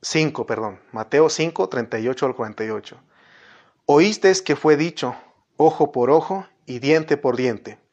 [0.01, 3.03] Cinco, perdón, Mateo 5, 38 al 48.
[3.85, 5.13] Oísteis que fue dicho,
[5.57, 7.84] ojo por ojo y diente por diente.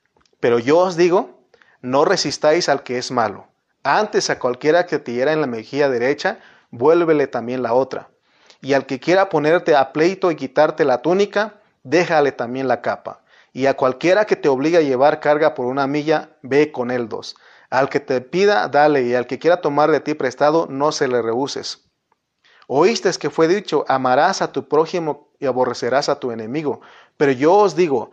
[0.43, 1.47] Pero yo os digo,
[1.81, 3.53] no resistáis al que es malo
[3.83, 6.39] antes a cualquiera que te hiera en la mejilla derecha,
[6.71, 8.11] vuélvele también la otra.
[8.61, 13.23] Y al que quiera ponerte a pleito y quitarte la túnica, déjale también la capa.
[13.53, 17.09] Y a cualquiera que te obligue a llevar carga por una milla, ve con él
[17.09, 17.35] dos.
[17.71, 21.09] Al que te pida, dale, y al que quiera tomar de ti prestado, no se
[21.09, 21.91] le rehuses.
[22.69, 26.81] Oíste que fue dicho, amarás a tu prójimo y aborrecerás a tu enemigo.
[27.17, 28.13] Pero yo os digo,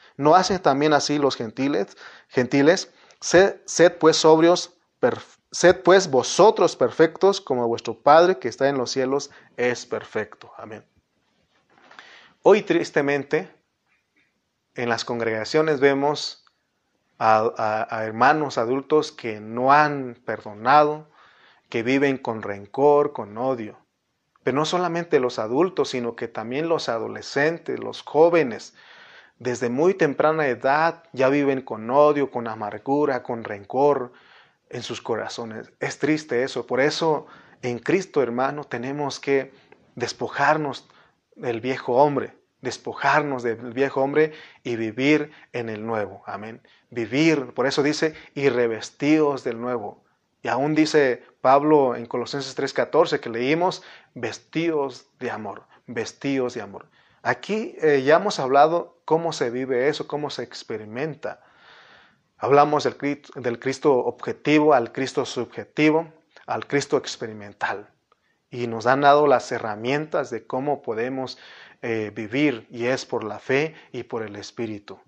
[0.17, 1.97] ¿No hacen también así los gentiles?
[2.27, 4.77] Gentiles, sed, pues sobrios,
[5.51, 10.53] Sed pues vosotros perfectos como vuestro Padre que está en los cielos es perfecto.
[10.57, 10.85] Amén.
[12.43, 13.51] Hoy tristemente
[14.75, 16.45] en las congregaciones vemos
[17.19, 21.07] a, hermanos adultos que no han perdonado,
[21.69, 23.77] que viven con rencor, con odio.
[24.43, 28.73] Pero no solamente los adultos, sino que también los adolescentes, los jóvenes,
[29.41, 34.13] desde muy temprana edad ya viven con odio, con amargura, con rencor,
[34.69, 35.73] en sus corazones.
[35.79, 36.67] Es triste eso.
[36.67, 37.25] Por eso
[37.63, 39.51] en Cristo, hermano, tenemos que
[39.95, 40.87] despojarnos
[41.35, 46.21] del viejo hombre, despojarnos del viejo hombre y vivir en el nuevo.
[46.27, 46.61] Amén.
[46.91, 50.03] Vivir, por eso dice, y revestidos del nuevo.
[50.43, 53.81] Y aún dice Pablo en Colosenses 3:14 que leímos,
[54.13, 56.89] vestidos de amor, vestidos de amor.
[57.23, 61.41] Aquí eh, ya hemos hablado cómo se vive eso, cómo se experimenta.
[62.37, 66.11] Hablamos del, Cristo objetivo al Cristo subjetivo,
[66.47, 67.91] al Cristo experimental.
[68.49, 71.37] Y nos han dado las herramientas de cómo podemos
[71.83, 74.99] eh, vivir y es por la fe y por el Espíritu.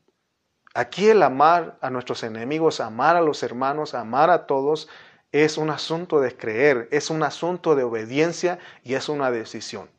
[0.75, 4.87] Aquí el amar a nuestros enemigos, amar a los hermanos, amar a todos,
[5.31, 9.89] es un asunto de creer, es un asunto de obediencia y es una decisión.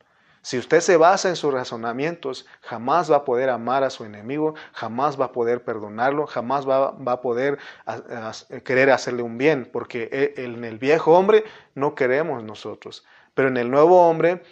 [0.45, 4.53] Si usted se basa en sus razonamientos, jamás va a poder amar a su enemigo,
[4.73, 7.57] jamás va a poder perdonarlo, jamás va, a poder
[8.63, 13.03] querer hacerle un bien, porque e, en el viejo hombre no queremos nosotros,
[13.33, 14.43] pero en el nuevo hombre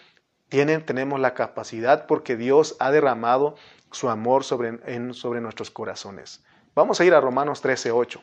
[0.49, 3.53] tenemos la capacidad porque Dios ha derramado
[3.91, 6.43] su amor sobre, sobre nuestros corazones.
[6.73, 8.19] Vamos a ir a Romanos 13.8.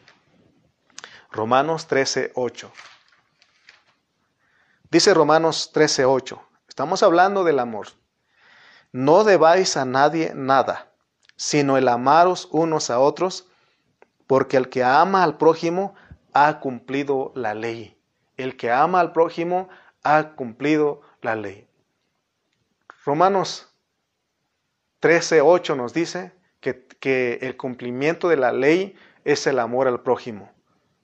[1.30, 2.68] Romanos 13.8.
[4.90, 6.49] Dice Romanos 13.8.
[6.70, 7.88] Estamos hablando del amor.
[8.92, 10.92] No debáis a nadie nada,
[11.34, 13.48] sino el amaros unos a otros,
[14.28, 15.96] porque el que ama al prójimo
[16.32, 18.00] ha cumplido la ley.
[18.36, 19.68] El que ama al prójimo
[20.04, 21.66] ha cumplido la ley.
[23.04, 23.74] Romanos
[25.00, 30.52] 13:8 nos dice que, que el cumplimiento de la ley es el amor al prójimo.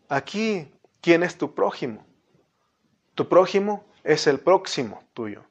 [0.09, 2.07] Aquí, ¿quién es tu prójimo?
[3.17, 5.45] Tu prójimo es el próximo tuyo.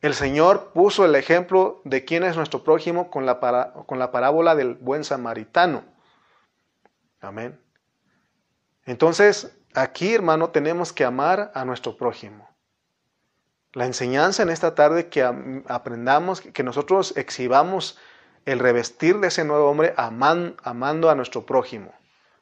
[0.00, 3.40] El Señor puso el ejemplo de quién es nuestro prójimo con la,
[3.86, 5.84] con la parábola del buen samaritano.
[7.20, 7.60] Amén.
[8.84, 12.48] Entonces, aquí, hermano, tenemos que amar a nuestro prójimo.
[13.72, 15.22] La enseñanza en esta tarde que
[15.66, 17.98] aprendamos, que nosotros exhibamos
[18.46, 21.92] el revestir de ese nuevo hombre amando a nuestro prójimo,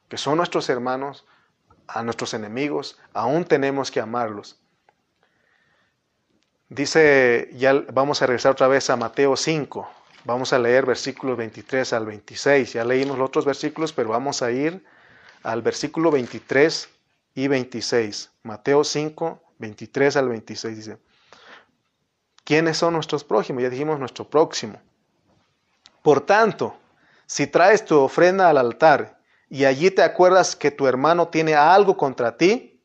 [0.07, 1.25] que son nuestros hermanos,
[1.87, 4.61] a nuestros enemigos, aún tenemos que amarlos.
[6.69, 9.89] Dice, ya vamos a regresar otra vez a Mateo 5.
[10.25, 12.73] Vamos a leer versículos 23 al 26.
[12.73, 14.83] Ya leímos los otros versículos, pero vamos a ir
[15.43, 16.89] al versículo 23
[17.35, 18.31] y 26.
[18.43, 20.97] Mateo 5, 23 al 26 dice,
[22.43, 23.63] ¿quiénes son nuestros prójimos?
[23.63, 24.81] Ya dijimos nuestro próximo.
[26.01, 26.75] Por tanto,
[27.25, 31.95] si traes tu ofrenda al altar y allí te acuerdas que tu hermano tiene algo
[31.95, 32.81] contra ti,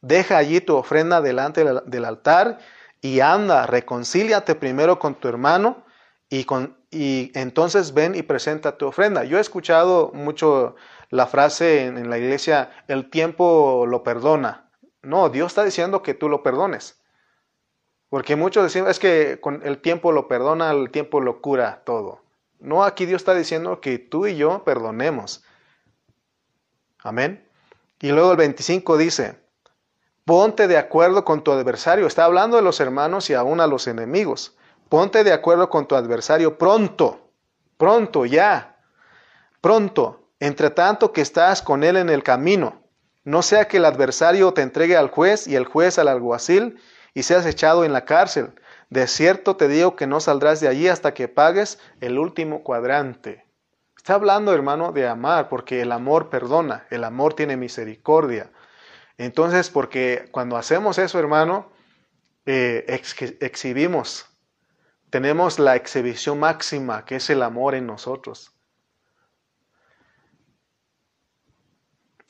[0.00, 2.58] deja allí tu ofrenda delante del altar
[3.00, 5.84] y anda, reconcíliate primero con tu hermano
[6.28, 9.24] y, con, y entonces ven y presenta tu ofrenda.
[9.24, 10.76] Yo he escuchado mucho
[11.10, 14.70] la frase en, la iglesia, el tiempo lo perdona.
[15.02, 17.00] No, Dios está diciendo que tú lo perdones.
[18.08, 22.22] Porque muchos decimos, es que con el tiempo lo perdona, el tiempo lo cura todo.
[22.58, 25.44] No, aquí Dios está diciendo que tú y yo perdonemos.
[26.98, 27.48] Amén.
[28.00, 29.38] Y luego el 25 dice,
[30.30, 32.06] Ponte de acuerdo con tu adversario.
[32.06, 34.56] Está hablando de los hermanos y aún a los enemigos.
[34.88, 37.32] Ponte de acuerdo con tu adversario pronto,
[37.76, 38.76] pronto, ya,
[39.60, 42.80] pronto, entre tanto que estás con él en el camino.
[43.24, 46.78] No sea que el adversario te entregue al juez y el juez al alguacil
[47.12, 48.52] y seas echado en la cárcel.
[48.88, 53.44] De cierto te digo que no saldrás de allí hasta que pagues el último cuadrante.
[53.96, 58.52] Está hablando, hermano, de amar, porque el amor perdona, el amor tiene misericordia.
[59.20, 61.70] Entonces, porque cuando hacemos eso, hermano,
[62.46, 62.86] eh,
[63.40, 64.24] exhibimos,
[65.10, 68.54] tenemos la exhibición máxima, que es el amor en nosotros.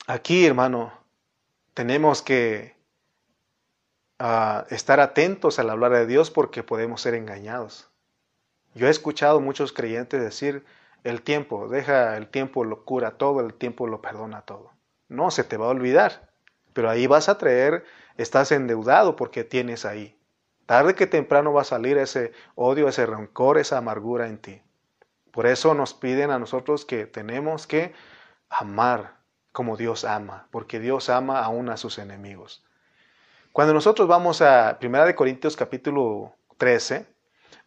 [0.05, 0.91] Aquí, hermano,
[1.73, 2.75] tenemos que
[4.19, 7.89] ah, estar atentos al hablar de Dios porque podemos ser engañados.
[8.75, 10.65] Yo he escuchado muchos creyentes decir,
[11.05, 14.73] el tiempo, deja el tiempo lo cura todo, el tiempo lo perdona todo.
[15.07, 16.30] No, se te va a olvidar,
[16.73, 17.83] pero ahí vas a traer,
[18.17, 20.17] estás endeudado porque tienes ahí.
[20.65, 24.61] Tarde que temprano va a salir ese odio, ese rencor, esa amargura en ti.
[25.31, 27.93] Por eso nos piden a nosotros que tenemos que
[28.49, 29.17] amar
[29.51, 32.63] como Dios ama, porque Dios ama aún a sus enemigos.
[33.51, 37.05] Cuando nosotros vamos a 1 Corintios capítulo 13,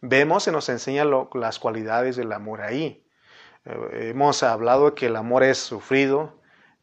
[0.01, 3.05] vemos, se nos enseña las cualidades del amor ahí.
[3.65, 6.39] Eh, hemos hablado que el amor es sufrido,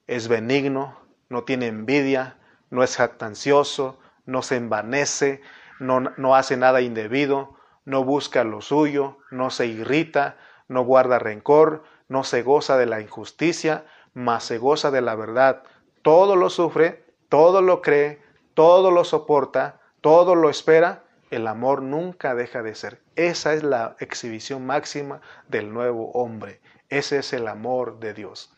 [0.06, 1.01] es benigno,
[1.32, 2.36] no tiene envidia,
[2.70, 5.40] no es jactancioso, no se envanece,
[5.80, 7.54] no, no hace nada indebido,
[7.86, 10.36] no busca lo suyo, no se irrita,
[10.68, 15.62] no guarda rencor, no se goza de la injusticia, mas se goza de la verdad.
[16.02, 18.22] Todo lo sufre, todo lo cree,
[18.52, 21.04] todo lo soporta, todo lo espera.
[21.30, 23.00] El amor nunca deja de ser.
[23.16, 26.60] Esa es la exhibición máxima del nuevo hombre.
[26.90, 28.54] Ese es el amor de Dios.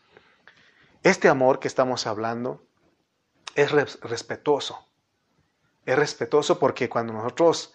[1.03, 2.64] Este amor que estamos hablando
[3.55, 4.87] es respetuoso.
[5.85, 7.73] Es respetuoso porque cuando nosotros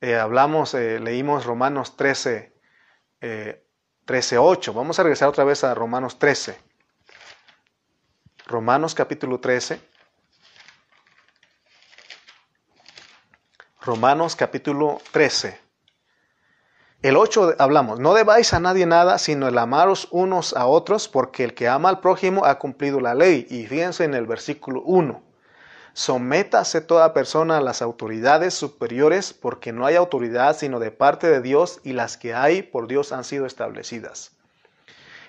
[0.00, 2.54] eh, hablamos, eh, leímos Romanos 13,
[4.04, 4.72] 13, 8.
[4.72, 6.58] Vamos a regresar otra vez a Romanos 13.
[8.46, 9.80] Romanos capítulo 13.
[13.80, 15.65] Romanos capítulo 13.
[17.02, 21.44] El 8 hablamos, no debáis a nadie nada, sino el amaros unos a otros, porque
[21.44, 23.46] el que ama al prójimo ha cumplido la ley.
[23.50, 25.22] Y fíjense en el versículo 1.
[25.92, 31.40] Sométase toda persona a las autoridades superiores, porque no hay autoridad sino de parte de
[31.40, 34.32] Dios, y las que hay por Dios han sido establecidas.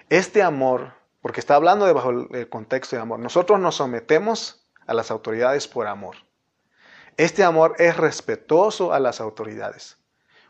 [0.09, 0.93] Este amor
[1.27, 3.19] porque está hablando de bajo el contexto de amor.
[3.19, 6.15] Nosotros nos sometemos a las autoridades por amor.
[7.17, 9.97] Este amor es respetuoso a las autoridades.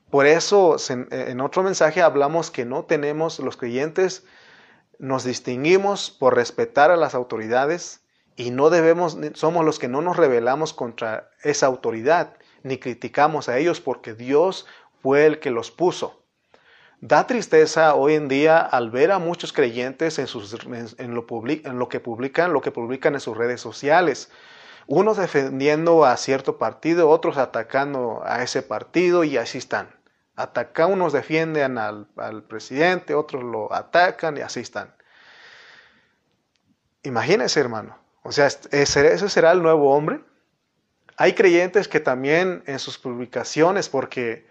[0.10, 4.24] Por eso en otro mensaje hablamos que no tenemos, los creyentes
[5.00, 8.02] nos distinguimos por respetar a las autoridades
[8.36, 13.58] y no debemos, somos los que no nos rebelamos contra esa autoridad, ni criticamos a
[13.58, 14.66] ellos porque Dios
[15.02, 16.24] fue el que los puso.
[17.02, 22.62] Da tristeza hoy en día al ver a muchos creyentes en lo que publican, lo
[22.62, 24.32] que publican en sus redes sociales.
[24.88, 29.97] Unos defendiendo a cierto partido, otros atacando a ese partido y así están.
[30.38, 32.08] Atacan, unos defienden al,
[32.48, 34.96] presidente, otros lo atacan y así están.
[37.02, 37.98] Imagínense, hermano.
[38.22, 40.22] O sea, ¿ese será el nuevo hombre?
[41.18, 44.46] Hay creyentes que también en sus publicaciones, porque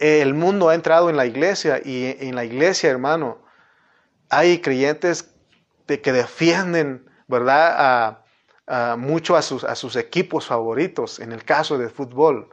[0.00, 3.38] el mundo ha entrado en la iglesia y en la iglesia, hermano,
[4.28, 5.32] hay creyentes
[5.86, 8.18] que defienden, ¿verdad?
[8.66, 12.48] A, mucho a sus, a sus equipos favoritos, en el caso del fútbol.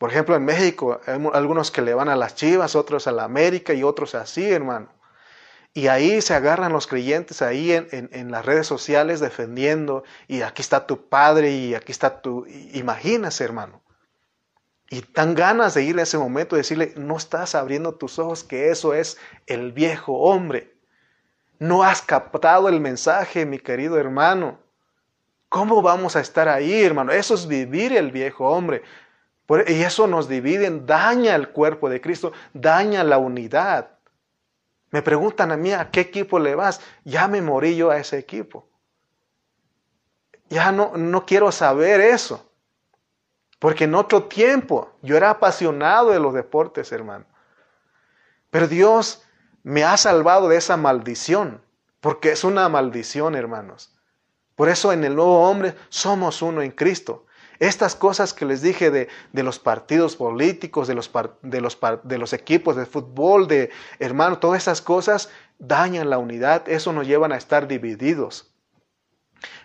[0.00, 3.24] Por ejemplo, en México, hay algunos que le van a las Chivas, otros a la
[3.24, 4.88] América y otros así, hermano.
[5.74, 10.86] Y ahí se agarran los creyentes, ahí en, las redes sociales defendiendo, y aquí está
[10.86, 12.46] tu padre, y aquí está tu...
[12.72, 13.82] Imagínese, hermano.
[14.88, 18.42] Y tan ganas de ir a ese momento y decirle, no estás abriendo tus ojos
[18.42, 20.72] que eso es el viejo hombre.
[21.58, 24.60] No has captado el mensaje, mi querido hermano.
[25.50, 27.12] ¿Cómo vamos a estar ahí, hermano?
[27.12, 28.82] Eso es vivir el viejo hombre.
[29.66, 33.90] Y eso nos divide, daña el cuerpo de Cristo, daña la unidad.
[34.90, 36.80] Me preguntan a mí, ¿a qué equipo le vas?
[37.04, 38.68] Ya me morí yo a ese equipo.
[40.48, 42.48] Ya no, no quiero saber eso.
[43.58, 47.24] Porque en otro tiempo yo era apasionado de los deportes, hermano.
[48.50, 49.22] Pero Dios
[49.62, 51.60] me ha salvado de esa maldición,
[52.00, 53.92] porque es una maldición, hermanos.
[54.54, 57.26] Por eso en el nuevo hombre somos uno en Cristo.
[57.60, 61.10] Estas cosas que les dije de, los partidos políticos, de los,
[61.42, 66.66] de, los, de los equipos de fútbol, de hermano, todas esas cosas dañan la unidad,
[66.70, 68.54] eso nos llevan a estar divididos.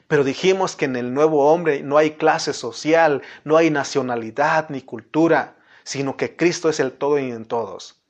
[0.09, 4.81] Pero dijimos que en el nuevo hombre no hay clase social, no hay nacionalidad ni
[4.81, 8.03] cultura, sino que Cristo es el todo y en todos.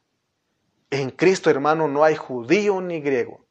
[0.90, 3.46] En Cristo, hermano, no hay judío ni griego.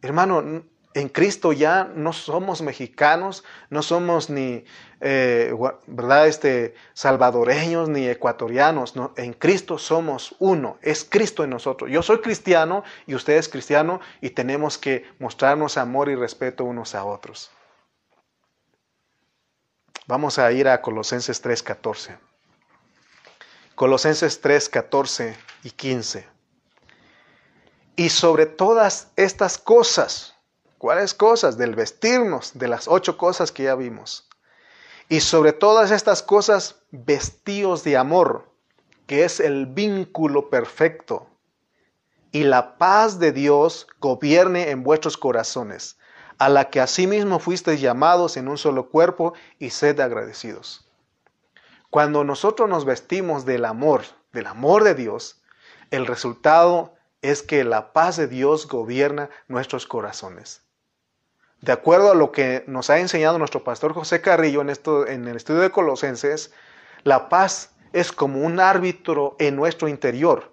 [0.00, 4.64] Hermano, en Cristo ya no somos mexicanos, no somos ni,
[5.00, 5.54] eh,
[5.86, 6.28] ¿verdad?
[6.28, 8.94] Este, salvadoreños ni ecuatorianos.
[8.96, 10.78] No, en Cristo somos uno.
[10.82, 11.90] Es Cristo en nosotros.
[11.90, 16.94] Yo soy cristiano y usted es cristiano y tenemos que mostrarnos amor y respeto unos
[16.94, 17.50] a otros.
[20.06, 22.18] Vamos a ir a Colosenses 3:14.
[23.74, 26.26] Colosenses 3:14 y 15.
[27.96, 30.31] Y sobre todas estas cosas,
[30.82, 31.56] ¿Cuáles cosas?
[31.56, 34.28] Del vestirnos, de las ocho cosas que ya vimos.
[35.08, 38.50] Y sobre todas estas cosas, vestíos de amor,
[39.06, 41.28] que es el vínculo perfecto.
[42.32, 45.98] Y la paz de Dios gobierne en vuestros corazones,
[46.38, 50.90] a la que asimismo fuisteis llamados en un solo cuerpo y sed agradecidos.
[51.90, 54.02] Cuando nosotros nos vestimos del amor,
[54.32, 55.44] del amor de Dios,
[55.92, 60.61] el resultado es que la paz de Dios gobierna nuestros corazones.
[61.62, 65.28] De acuerdo a lo que nos ha enseñado nuestro pastor José Carrillo en, esto, en
[65.28, 66.52] el estudio de Colosenses,
[67.04, 70.50] la paz es como un árbitro en nuestro interior.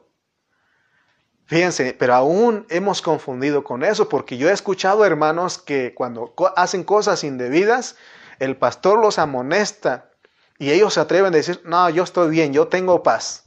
[1.47, 6.83] Fíjense, pero aún hemos confundido con eso, porque yo he escuchado hermanos que cuando hacen
[6.83, 7.95] cosas indebidas,
[8.37, 10.11] el pastor los amonesta
[10.59, 13.45] y ellos se atreven a decir, no, yo estoy bien, yo tengo paz.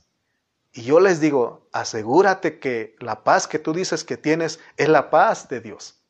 [0.72, 5.10] Y yo les digo, asegúrate que la paz que tú dices que tienes es la
[5.10, 6.01] paz de Dios.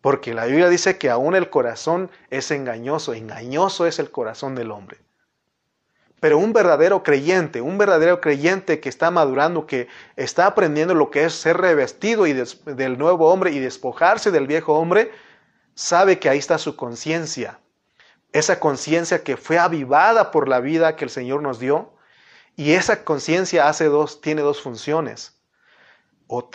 [0.00, 4.70] Porque la Biblia dice que aún el corazón es engañoso, engañoso es el corazón del
[4.70, 4.98] hombre.
[6.20, 11.24] Pero un verdadero creyente, un verdadero creyente que está madurando, que está aprendiendo lo que
[11.24, 15.12] es ser revestido y del nuevo hombre y despojarse del viejo hombre,
[15.74, 17.60] sabe que ahí está su conciencia.
[18.32, 21.92] Esa conciencia que fue avivada por la vida que el Señor nos dio
[22.56, 25.40] y esa conciencia hace dos, tiene dos funciones.
[26.26, 26.50] O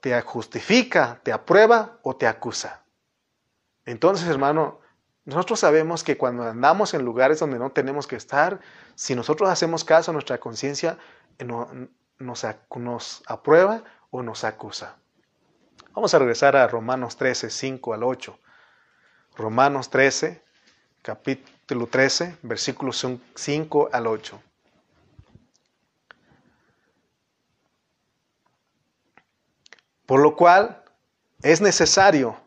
[0.00, 2.81] te, justifica, te aprueba o te acusa.
[3.84, 4.80] Entonces, hermano,
[5.24, 8.60] nosotros sabemos que cuando andamos en lugares donde no tenemos que estar,
[8.94, 10.98] si nosotros hacemos caso a nuestra conciencia,
[11.38, 11.68] nos,
[12.18, 14.96] nos aprueba o nos acusa.
[15.94, 18.38] Vamos a regresar a Romanos 13, 5 al 8.
[19.36, 20.42] Romanos 13,
[21.02, 24.42] capítulo 13, versículos 5 al 8.
[30.06, 30.82] Por lo cual
[31.42, 32.41] es necesario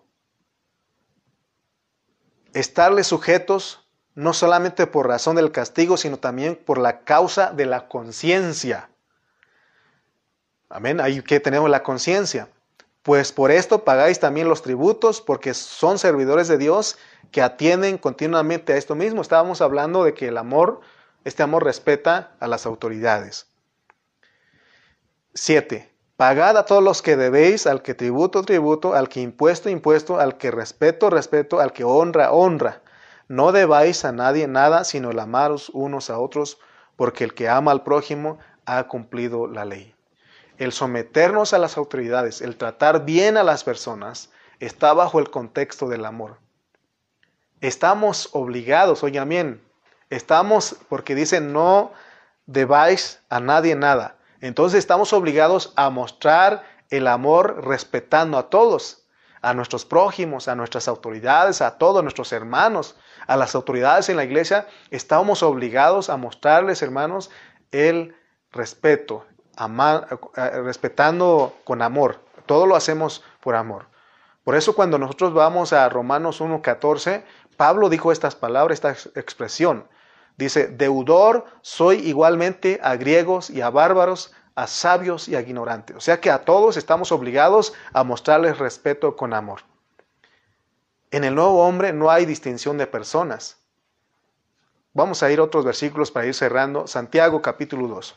[2.55, 3.85] estarle sujetos
[4.15, 8.89] no solamente por razón del castigo, sino también por la causa de la conciencia.
[10.69, 12.47] Amén, ahí que tenemos la conciencia.
[13.03, 16.97] Pues por esto pagáis también los tributos, porque son servidores de Dios
[17.29, 19.21] que atienden continuamente a esto mismo.
[19.21, 20.79] Estábamos hablando de que el amor,
[21.25, 23.47] este amor respeta a las autoridades.
[25.33, 25.94] 7.
[26.17, 30.37] Pagad a todos los que debéis, al que tributo, tributo, al que impuesto, impuesto, al
[30.37, 32.81] que respeto, respeto, al que honra, honra.
[33.27, 36.57] No debáis a nadie nada, sino el amaros unos a otros,
[36.95, 39.93] porque el que ama al prójimo ha cumplido la ley.
[40.57, 44.29] El someternos a las autoridades, el tratar bien a las personas,
[44.61, 46.37] está bajo el contexto del amor.
[47.59, 49.61] Estamos obligados, oigan bien,
[50.09, 51.91] estamos porque dicen no
[52.45, 54.15] debáis a nadie nada.
[54.45, 59.07] Entonces estamos obligados a mostrar el amor respetando a todos,
[59.41, 64.23] a nuestros prójimos, a nuestras autoridades, a todos nuestros hermanos, a las autoridades en la
[64.23, 64.67] iglesia.
[64.91, 67.31] Estamos obligados a mostrarles, hermanos,
[67.71, 68.15] el
[68.51, 69.25] respeto,
[69.57, 72.23] eh, respetando con amor.
[72.45, 73.87] Todo lo hacemos por amor.
[74.43, 77.23] Por eso cuando nosotros vamos a Romanos 1.14,
[77.57, 79.87] Pablo dijo estas palabras, esta expresión.
[80.37, 85.95] Dice, deudor soy igualmente a griegos y a bárbaros, a sabios y a ignorantes.
[85.95, 89.61] O sea que a todos estamos obligados a mostrarles respeto con amor.
[91.11, 93.57] En el nuevo hombre no hay distinción de personas.
[94.93, 96.87] Vamos a ir a otros versículos para ir cerrando.
[96.87, 98.15] Santiago capítulo 2.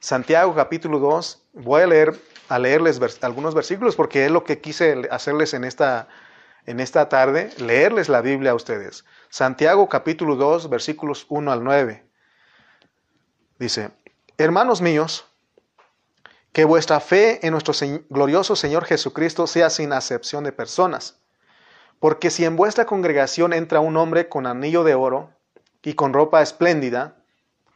[0.00, 1.42] Santiago capítulo 2.
[1.54, 6.08] Voy a leer a leerles algunos versículos porque es lo que quise hacerles en esta
[6.66, 9.04] en esta tarde, leerles la Biblia a ustedes.
[9.30, 12.04] Santiago capítulo 2, versículos 1 al 9.
[13.58, 13.90] Dice,
[14.36, 15.26] hermanos míos,
[16.52, 17.74] que vuestra fe en nuestro
[18.10, 21.20] glorioso Señor Jesucristo sea sin acepción de personas.
[22.00, 25.30] Porque si en vuestra congregación entra un hombre con anillo de oro
[25.82, 27.16] y con ropa espléndida,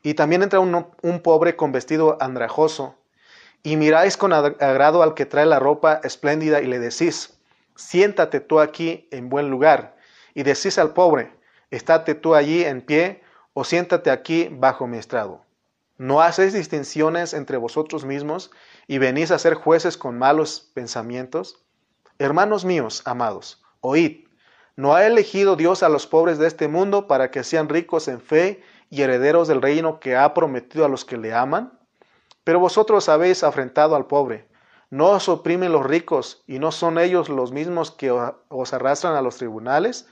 [0.03, 2.97] y también entra un, un pobre con vestido andrajoso,
[3.63, 7.40] y miráis con agrado al que trae la ropa espléndida y le decís,
[7.81, 9.97] siéntate tú aquí en buen lugar,
[10.35, 11.33] y decís al pobre,
[11.71, 13.23] estate tú allí en pie,
[13.53, 15.45] o siéntate aquí bajo mi estrado.
[15.99, 18.51] ¿No hacéis distinciones entre vosotros mismos
[18.87, 21.63] y venís a ser jueces con malos pensamientos?
[22.19, 24.27] Hermanos míos, amados, oíd,
[24.77, 28.21] ¿no ha elegido Dios a los pobres de este mundo para que sean ricos en
[28.21, 31.79] fe y herederos del reino que ha prometido a los que le aman?
[32.45, 34.50] Pero vosotros habéis afrentado al pobre.
[34.91, 39.23] ¿No os oprimen los ricos y no son ellos los mismos que os arrastran a
[39.23, 40.09] los tribunales?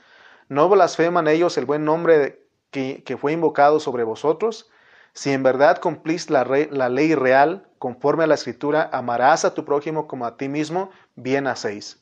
[0.47, 4.69] ¿No blasfeman ellos el buen nombre que, fue invocado sobre vosotros?
[5.13, 9.65] Si en verdad cumplís la, la, ley real, conforme a la escritura, amarás a tu
[9.65, 12.01] prójimo como a ti mismo, bien hacéis.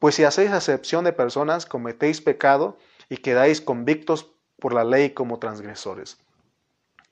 [0.00, 2.76] Pues si hacéis acepción de personas, cometéis pecado,
[3.08, 6.18] y quedáis convictos por la ley como transgresores.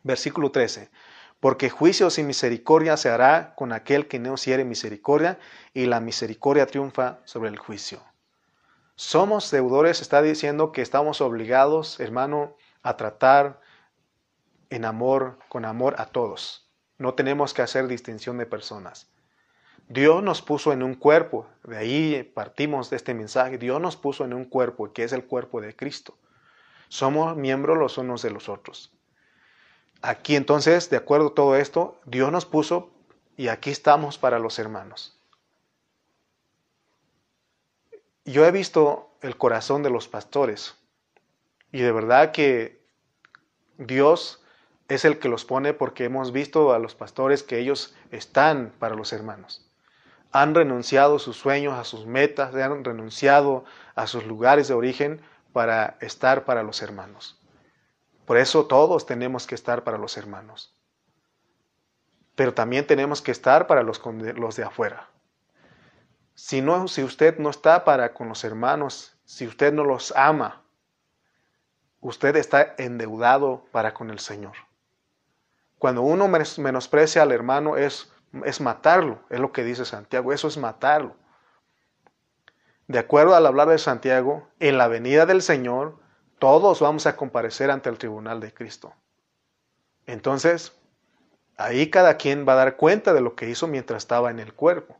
[0.02, 0.90] Versículo 13.
[1.44, 5.38] Porque juicio sin misericordia se hará con aquel que no hiciere misericordia,
[5.74, 8.00] y la misericordia triunfa sobre el juicio.
[8.94, 13.60] Somos deudores, está diciendo que estamos obligados, hermano, a tratar
[14.70, 16.72] en amor, con amor a todos.
[16.96, 19.12] No tenemos que hacer distinción de personas.
[19.86, 24.24] Dios nos puso en un cuerpo, de ahí partimos de este mensaje, Dios nos puso
[24.24, 26.16] en un cuerpo que es el cuerpo de Cristo.
[26.88, 28.94] Somos miembros los unos de los otros.
[30.06, 32.90] Aquí entonces, de acuerdo a todo esto, Dios nos puso
[33.38, 35.18] y aquí estamos para los hermanos.
[38.26, 40.74] Yo he visto el corazón de los pastores
[41.72, 42.84] y de verdad que
[43.78, 44.44] Dios
[44.88, 48.96] es el que los pone porque hemos visto a los pastores que ellos están para
[48.96, 49.66] los hermanos.
[50.32, 55.22] Han renunciado a sus sueños, a sus metas, han renunciado a sus lugares de origen
[55.54, 57.38] para estar para los hermanos.
[58.24, 60.74] Por eso todos tenemos que estar para los hermanos.
[62.34, 64.02] Pero también tenemos que estar para los,
[64.36, 65.08] los de afuera.
[66.34, 70.62] Si, no, si usted no está para con los hermanos, si usted no los ama,
[72.00, 74.54] usted está endeudado para con el Señor.
[75.78, 78.12] Cuando uno menosprecia al hermano es,
[78.44, 81.16] es matarlo, es lo que dice Santiago, eso es matarlo.
[82.88, 85.98] De acuerdo al hablar de Santiago, en la venida del Señor,
[86.44, 88.92] todos vamos a comparecer ante el tribunal de Cristo.
[90.04, 90.74] Entonces,
[91.56, 94.52] ahí cada quien va a dar cuenta de lo que hizo mientras estaba en el
[94.52, 94.94] cuerpo.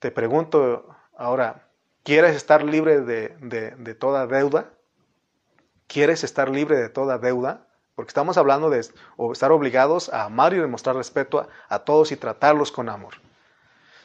[0.00, 1.70] Te pregunto ahora,
[2.02, 4.68] ¿quieres estar libre de, toda deuda?
[5.86, 7.66] ¿Quieres estar libre de toda deuda?
[7.94, 8.80] Porque estamos hablando de
[9.32, 13.14] estar obligados a amar y demostrar respeto a todos y tratarlos con amor.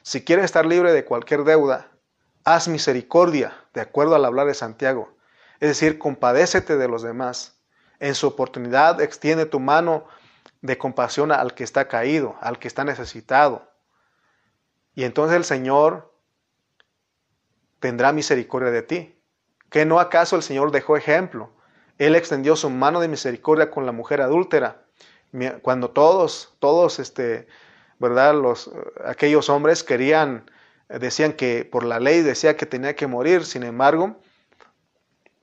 [0.03, 1.89] Si quieres estar libre de cualquier deuda,
[2.45, 5.13] haz misericordia, de acuerdo al hablar de Santiago.
[5.59, 7.59] Es decir, compadécete de los demás.
[7.99, 10.05] En su oportunidad, extiende tu mano
[10.61, 13.69] de compasión al que está caído, al que está necesitado.
[14.95, 16.13] Y entonces el Señor
[17.79, 19.19] tendrá misericordia de ti.
[19.69, 21.51] ¿Que no acaso el Señor dejó ejemplo?
[21.97, 24.85] Él extendió su mano de misericordia con la mujer adúltera.
[25.61, 27.47] Cuando todos, todos, este,
[27.99, 28.35] ¿verdad?
[28.35, 28.71] Los,
[29.03, 30.49] aquellos hombres querían,
[30.87, 33.45] decían que por la ley decía que tenía que morir.
[33.45, 34.19] Sin embargo,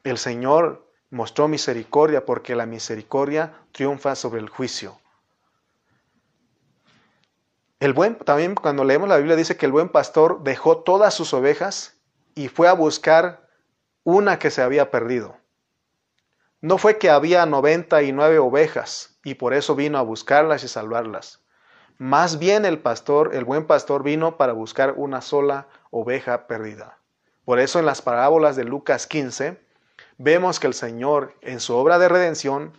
[0.04, 4.98] el Señor mostró misericordia porque la misericordia triunfa sobre el juicio.
[7.80, 11.32] El buen, también cuando leemos la Biblia dice que el buen pastor dejó todas sus
[11.32, 11.96] ovejas
[12.34, 13.48] y fue a buscar
[14.04, 15.36] una que se había perdido.
[16.60, 21.40] No fue que había 99 ovejas y por eso vino a buscarlas y salvarlas.
[21.96, 26.98] Más bien el pastor, el buen pastor vino para buscar una sola oveja perdida.
[27.46, 29.58] Por eso en las parábolas de Lucas 15
[30.22, 32.74] vemos que el Señor en su obra de redención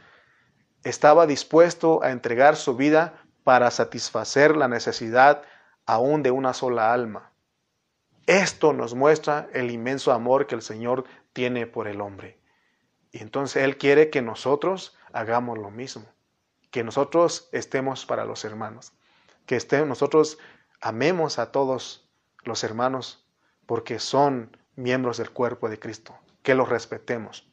[0.83, 5.41] estaba dispuesto a entregar su vida para satisfacer la necesidad
[5.87, 7.31] aún de una sola alma.
[8.27, 12.39] Esto nos muestra el inmenso amor que el Señor tiene por el hombre.
[13.11, 16.05] Y entonces Él quiere que nosotros hagamos lo mismo,
[16.69, 18.93] que nosotros estemos para los hermanos,
[19.47, 20.37] que estemos, nosotros
[20.79, 22.07] amemos a todos
[22.43, 23.25] los hermanos
[23.65, 27.47] porque son miembros del cuerpo de Cristo, que los respetemos.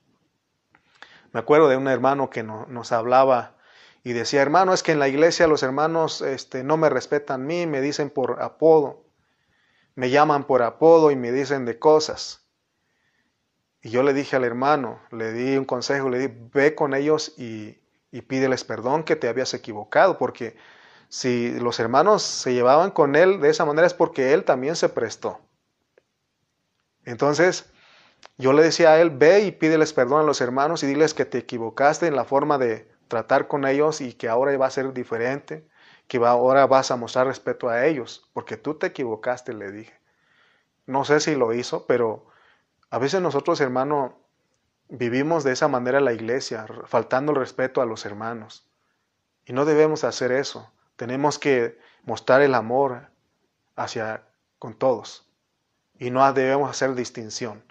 [1.33, 3.57] Me acuerdo de un hermano que nos hablaba
[4.03, 7.45] y decía, hermano, es que en la iglesia los hermanos este, no me respetan a
[7.45, 9.05] mí, me dicen por apodo,
[9.95, 12.47] me llaman por apodo y me dicen de cosas.
[13.83, 17.35] Y yo le dije al hermano, le di un consejo, le di, ve con ellos
[17.37, 17.79] y,
[18.11, 20.57] y pídeles perdón que te habías equivocado, porque
[21.09, 24.89] si los hermanos se llevaban con él de esa manera es porque él también se
[24.89, 25.41] prestó.
[27.05, 27.71] Entonces,
[28.37, 31.25] yo le decía a él, ve y pídeles perdón a los hermanos y diles que
[31.25, 34.93] te equivocaste en la forma de tratar con ellos y que ahora va a ser
[34.93, 35.67] diferente,
[36.07, 39.95] que ahora vas a mostrar respeto a ellos, porque tú te equivocaste, le dije.
[40.87, 42.27] No sé si lo hizo, pero
[42.91, 44.19] a veces nosotros, hermano,
[44.89, 48.71] vivimos de esa manera la iglesia, faltando el respeto a los hermanos.
[49.45, 50.71] Y no debemos hacer eso.
[50.97, 53.11] Tenemos que mostrar el amor
[53.77, 54.25] hacia
[54.59, 55.29] con todos.
[55.99, 57.68] Y no debemos hacer distinción.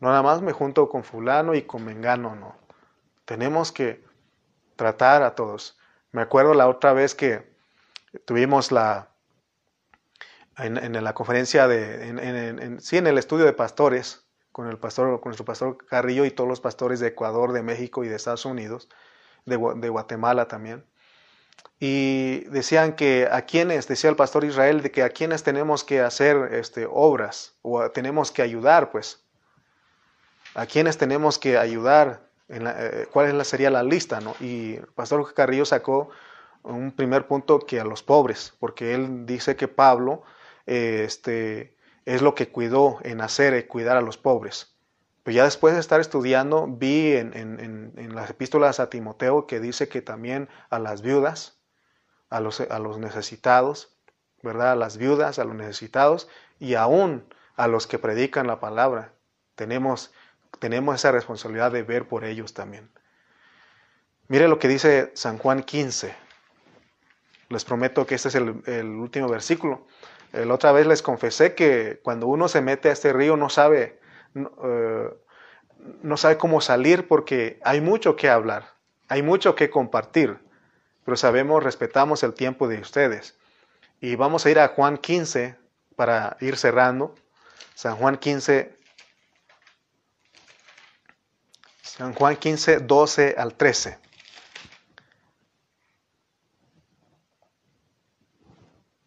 [0.00, 2.56] No nada más me junto con fulano y con mengano, no.
[3.24, 4.04] Tenemos que
[4.76, 5.78] tratar a todos.
[6.12, 7.52] Me acuerdo la otra vez que
[8.24, 9.10] tuvimos la,
[10.56, 15.30] en, la conferencia de, en, sí, en el estudio de pastores, con el pastor, con
[15.30, 18.88] nuestro pastor Carrillo y todos los pastores de Ecuador, de México y de Estados Unidos,
[19.46, 20.84] de, Guatemala también.
[21.80, 26.00] Y decían que a quienes, decía el pastor Israel, de que a quienes tenemos que
[26.00, 29.27] hacer este, obras o tenemos que ayudar, pues
[30.58, 34.34] a quienes tenemos que ayudar, en eh, cuál sería la lista, ¿no?
[34.40, 36.10] Y el pastor Carrillo sacó
[36.64, 40.24] un primer punto que a los pobres, porque él dice que Pablo
[40.66, 44.74] eh, este, es lo que cuidó en hacer, y cuidar a los pobres.
[45.22, 49.88] Pero ya después de estar estudiando, vi en, en, las epístolas a Timoteo que dice
[49.88, 51.60] que también a las viudas,
[52.30, 53.96] a los, a los necesitados,
[54.42, 54.72] ¿verdad?
[54.72, 56.28] A las viudas, a los necesitados
[56.58, 59.12] y aún a los que predican la palabra.
[59.54, 60.12] Tenemos,
[60.58, 62.90] tenemos esa responsabilidad de ver por ellos también.
[64.28, 66.14] Mire lo que dice San Juan 15.
[67.48, 69.86] Les prometo que este es el, último versículo.
[70.32, 73.98] La otra vez les confesé que cuando uno se mete a este río no sabe,
[74.34, 75.08] eh,
[76.02, 78.74] no sabe cómo salir porque hay mucho que hablar,
[79.08, 80.38] hay mucho que compartir,
[81.06, 83.38] pero sabemos, respetamos el tiempo de ustedes.
[84.00, 85.56] Y vamos a ir a Juan 15
[85.96, 87.14] para ir cerrando.
[87.74, 88.77] San Juan 15,
[91.96, 93.98] San Juan 15, 12 al 13.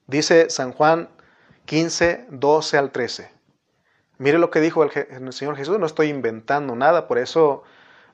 [0.07, 1.07] Dice San Juan
[1.65, 3.32] 15, 12 al 13.
[4.17, 7.63] Mire lo que dijo el, Señor Jesús, no estoy inventando nada, por eso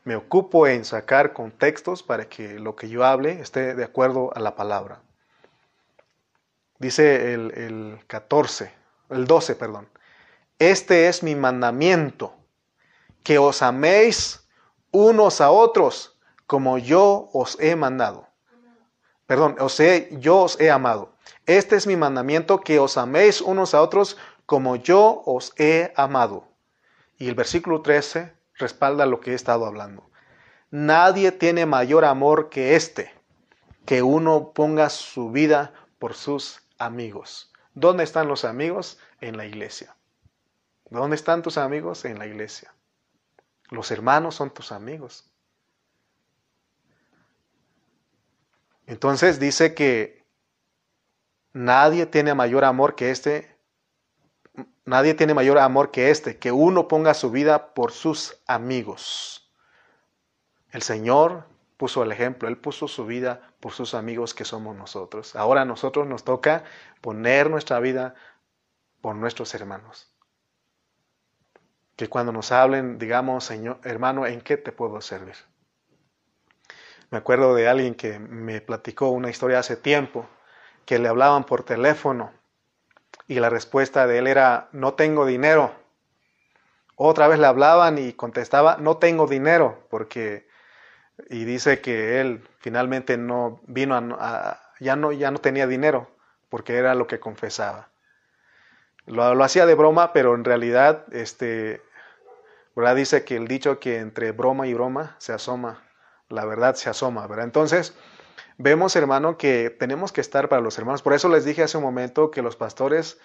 [0.03, 4.39] me ocupo en sacar contextos para que lo que yo hable esté de acuerdo a
[4.41, 5.01] la palabra.
[6.77, 8.73] Dice el, el 14,
[9.09, 9.89] el 12, perdón.
[10.59, 12.35] Este es mi mandamiento,
[13.23, 14.46] que os améis
[14.91, 18.27] unos a otros como yo os he mandado.
[19.25, 21.13] Perdón, os he, yo os he amado.
[21.45, 26.47] Este es mi mandamiento, que os améis unos a otros como yo os he amado.
[27.17, 30.09] Y el versículo 13 respalda lo que he estado hablando.
[30.71, 33.13] Nadie tiene mayor amor que este,
[33.85, 37.51] que uno ponga su vida por sus amigos.
[37.73, 38.99] ¿Dónde están los amigos?
[39.19, 39.95] En la iglesia.
[40.89, 42.05] ¿Dónde están tus amigos?
[42.05, 42.73] En la iglesia.
[43.69, 45.29] Los hermanos son tus amigos.
[48.85, 50.25] Entonces dice que
[51.51, 53.57] nadie tiene mayor amor que este,
[54.85, 59.51] nadie tiene mayor amor que este, que uno ponga su vida por sus amigos.
[60.71, 61.45] El Señor
[61.75, 65.35] puso el ejemplo, Él puso su vida por sus amigos que somos nosotros.
[65.35, 66.63] Ahora a nosotros nos toca
[67.01, 68.15] poner nuestra vida
[69.01, 70.16] por nuestros hermanos.
[71.97, 75.35] Que cuando nos hablen, digamos, Señor, hermano, ¿en qué te puedo servir?
[77.09, 80.25] Me acuerdo de alguien que me platicó una historia hace tiempo,
[80.85, 82.31] que le hablaban por teléfono
[83.27, 85.73] y la respuesta de él era, no tengo dinero.
[86.95, 90.47] Otra vez le hablaban y contestaba, no tengo dinero, porque
[91.29, 96.11] y dice que él finalmente no vino a, ya no ya no tenía dinero
[96.49, 97.89] porque era lo que confesaba
[99.05, 101.81] lo, lo, hacía de broma pero en realidad este
[102.95, 105.83] dice que el dicho que entre broma y broma se asoma
[106.29, 107.95] la verdad se asoma verdad entonces
[108.57, 111.83] vemos hermano que tenemos que estar para los hermanos por eso les dije hace un
[111.83, 113.19] momento que los pastores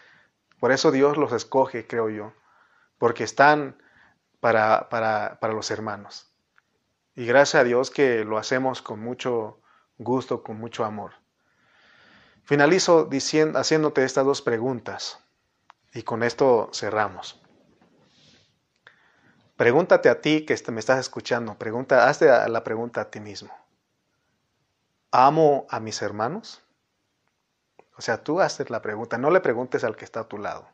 [0.58, 2.32] por eso Dios los escoge creo yo
[2.98, 3.76] porque están
[4.40, 6.32] para, para, para los hermanos
[7.14, 9.60] y gracias a Dios que lo hacemos con mucho
[9.98, 11.12] gusto, con mucho amor.
[12.44, 15.18] Finalizo diciendo, haciéndote estas dos preguntas
[15.92, 17.41] y con esto cerramos.
[19.62, 23.54] Pregúntate a ti que me estás escuchando, pregunta, hazte la pregunta a ti mismo.
[25.12, 26.60] ¿Amo a mis hermanos?
[27.96, 30.66] O sea, tú haces la pregunta, no le preguntes al que está a tu lado.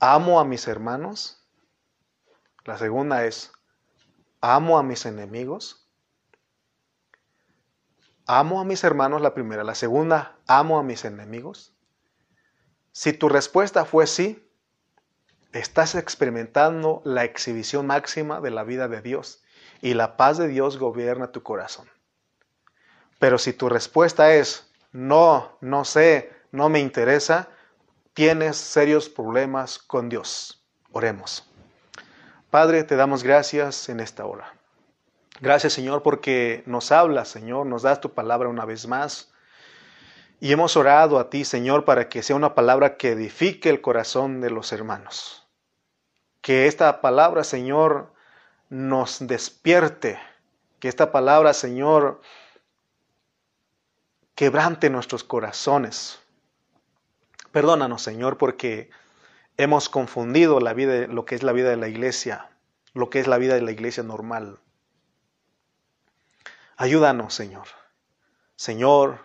[0.00, 1.46] ¿Amo a mis hermanos?
[2.64, 3.52] La segunda es,
[4.40, 5.88] ¿Amo a mis enemigos?
[8.26, 9.62] ¿Amo a mis hermanos la primera?
[9.62, 11.72] La segunda, ¿amo a mis enemigos?
[12.90, 14.49] Si tu respuesta fue sí,
[15.52, 19.42] estás experimentando la exhibición máxima de la vida de Dios
[19.82, 21.88] y la paz de Dios gobierna tu corazón.
[23.18, 27.48] Pero si tu respuesta es no, no sé, no me interesa,
[28.14, 30.64] tienes serios problemas con Dios.
[30.92, 31.46] Oremos.
[32.50, 34.54] Padre, te damos gracias en esta hora.
[35.40, 39.32] Gracias Señor porque nos hablas, Señor, nos das tu palabra una vez más.
[40.40, 44.40] Y hemos orado a ti, Señor, para que sea una palabra que edifique el corazón
[44.40, 45.39] de los hermanos.
[46.40, 48.12] Que esta palabra, Señor,
[48.68, 50.18] nos despierte.
[50.78, 52.20] Que esta palabra, Señor,
[54.34, 56.20] quebrante nuestros corazones.
[57.52, 58.90] Perdónanos, Señor, porque
[59.60, 62.48] Hemos confundido la vida, lo que es la vida de la iglesia,
[62.94, 64.58] lo que es la vida de la iglesia normal.
[66.78, 67.66] Ayúdanos, Señor.
[68.56, 69.18] Señor,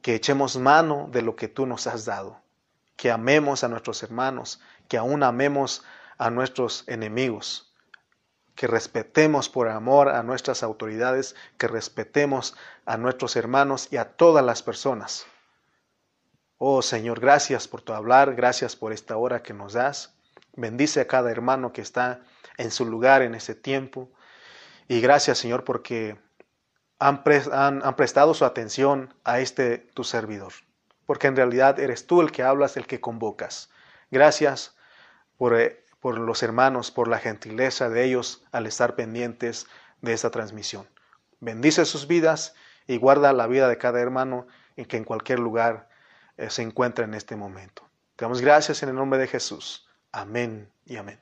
[0.00, 2.40] que echemos mano de lo que tú nos has dado,
[2.96, 4.58] que amemos a nuestros hermanos,
[4.88, 5.84] que aún amemos
[6.22, 7.68] a nuestros enemigos.
[8.54, 12.54] que respetemos por amor a nuestras autoridades, que respetemos
[12.84, 15.26] a nuestros hermanos y a todas las personas.
[16.58, 20.14] Oh Señor, gracias por tu hablar, gracias por esta hora que nos das.
[20.54, 22.20] Bendice a cada hermano que está
[22.58, 24.12] en su lugar en ese tiempo.
[24.86, 26.18] Y gracias Señor porque
[26.98, 27.22] han,
[27.82, 30.52] han prestado su atención a este tu servidor.
[31.06, 33.70] Porque en realidad eres tú el que hablas, el que convocas.
[34.10, 34.76] Gracias
[35.38, 39.68] por eh, por los hermanos, por la gentileza de ellos al estar pendientes
[40.00, 40.88] de esta transmisión.
[41.38, 42.56] Bendice sus vidas
[42.88, 45.88] y guarda la vida de cada hermano en que en cualquier lugar
[46.38, 47.88] eh, se encuentre en este momento.
[48.16, 49.88] Te damos gracias en el nombre de Jesús.
[50.10, 51.20] Amén y amén.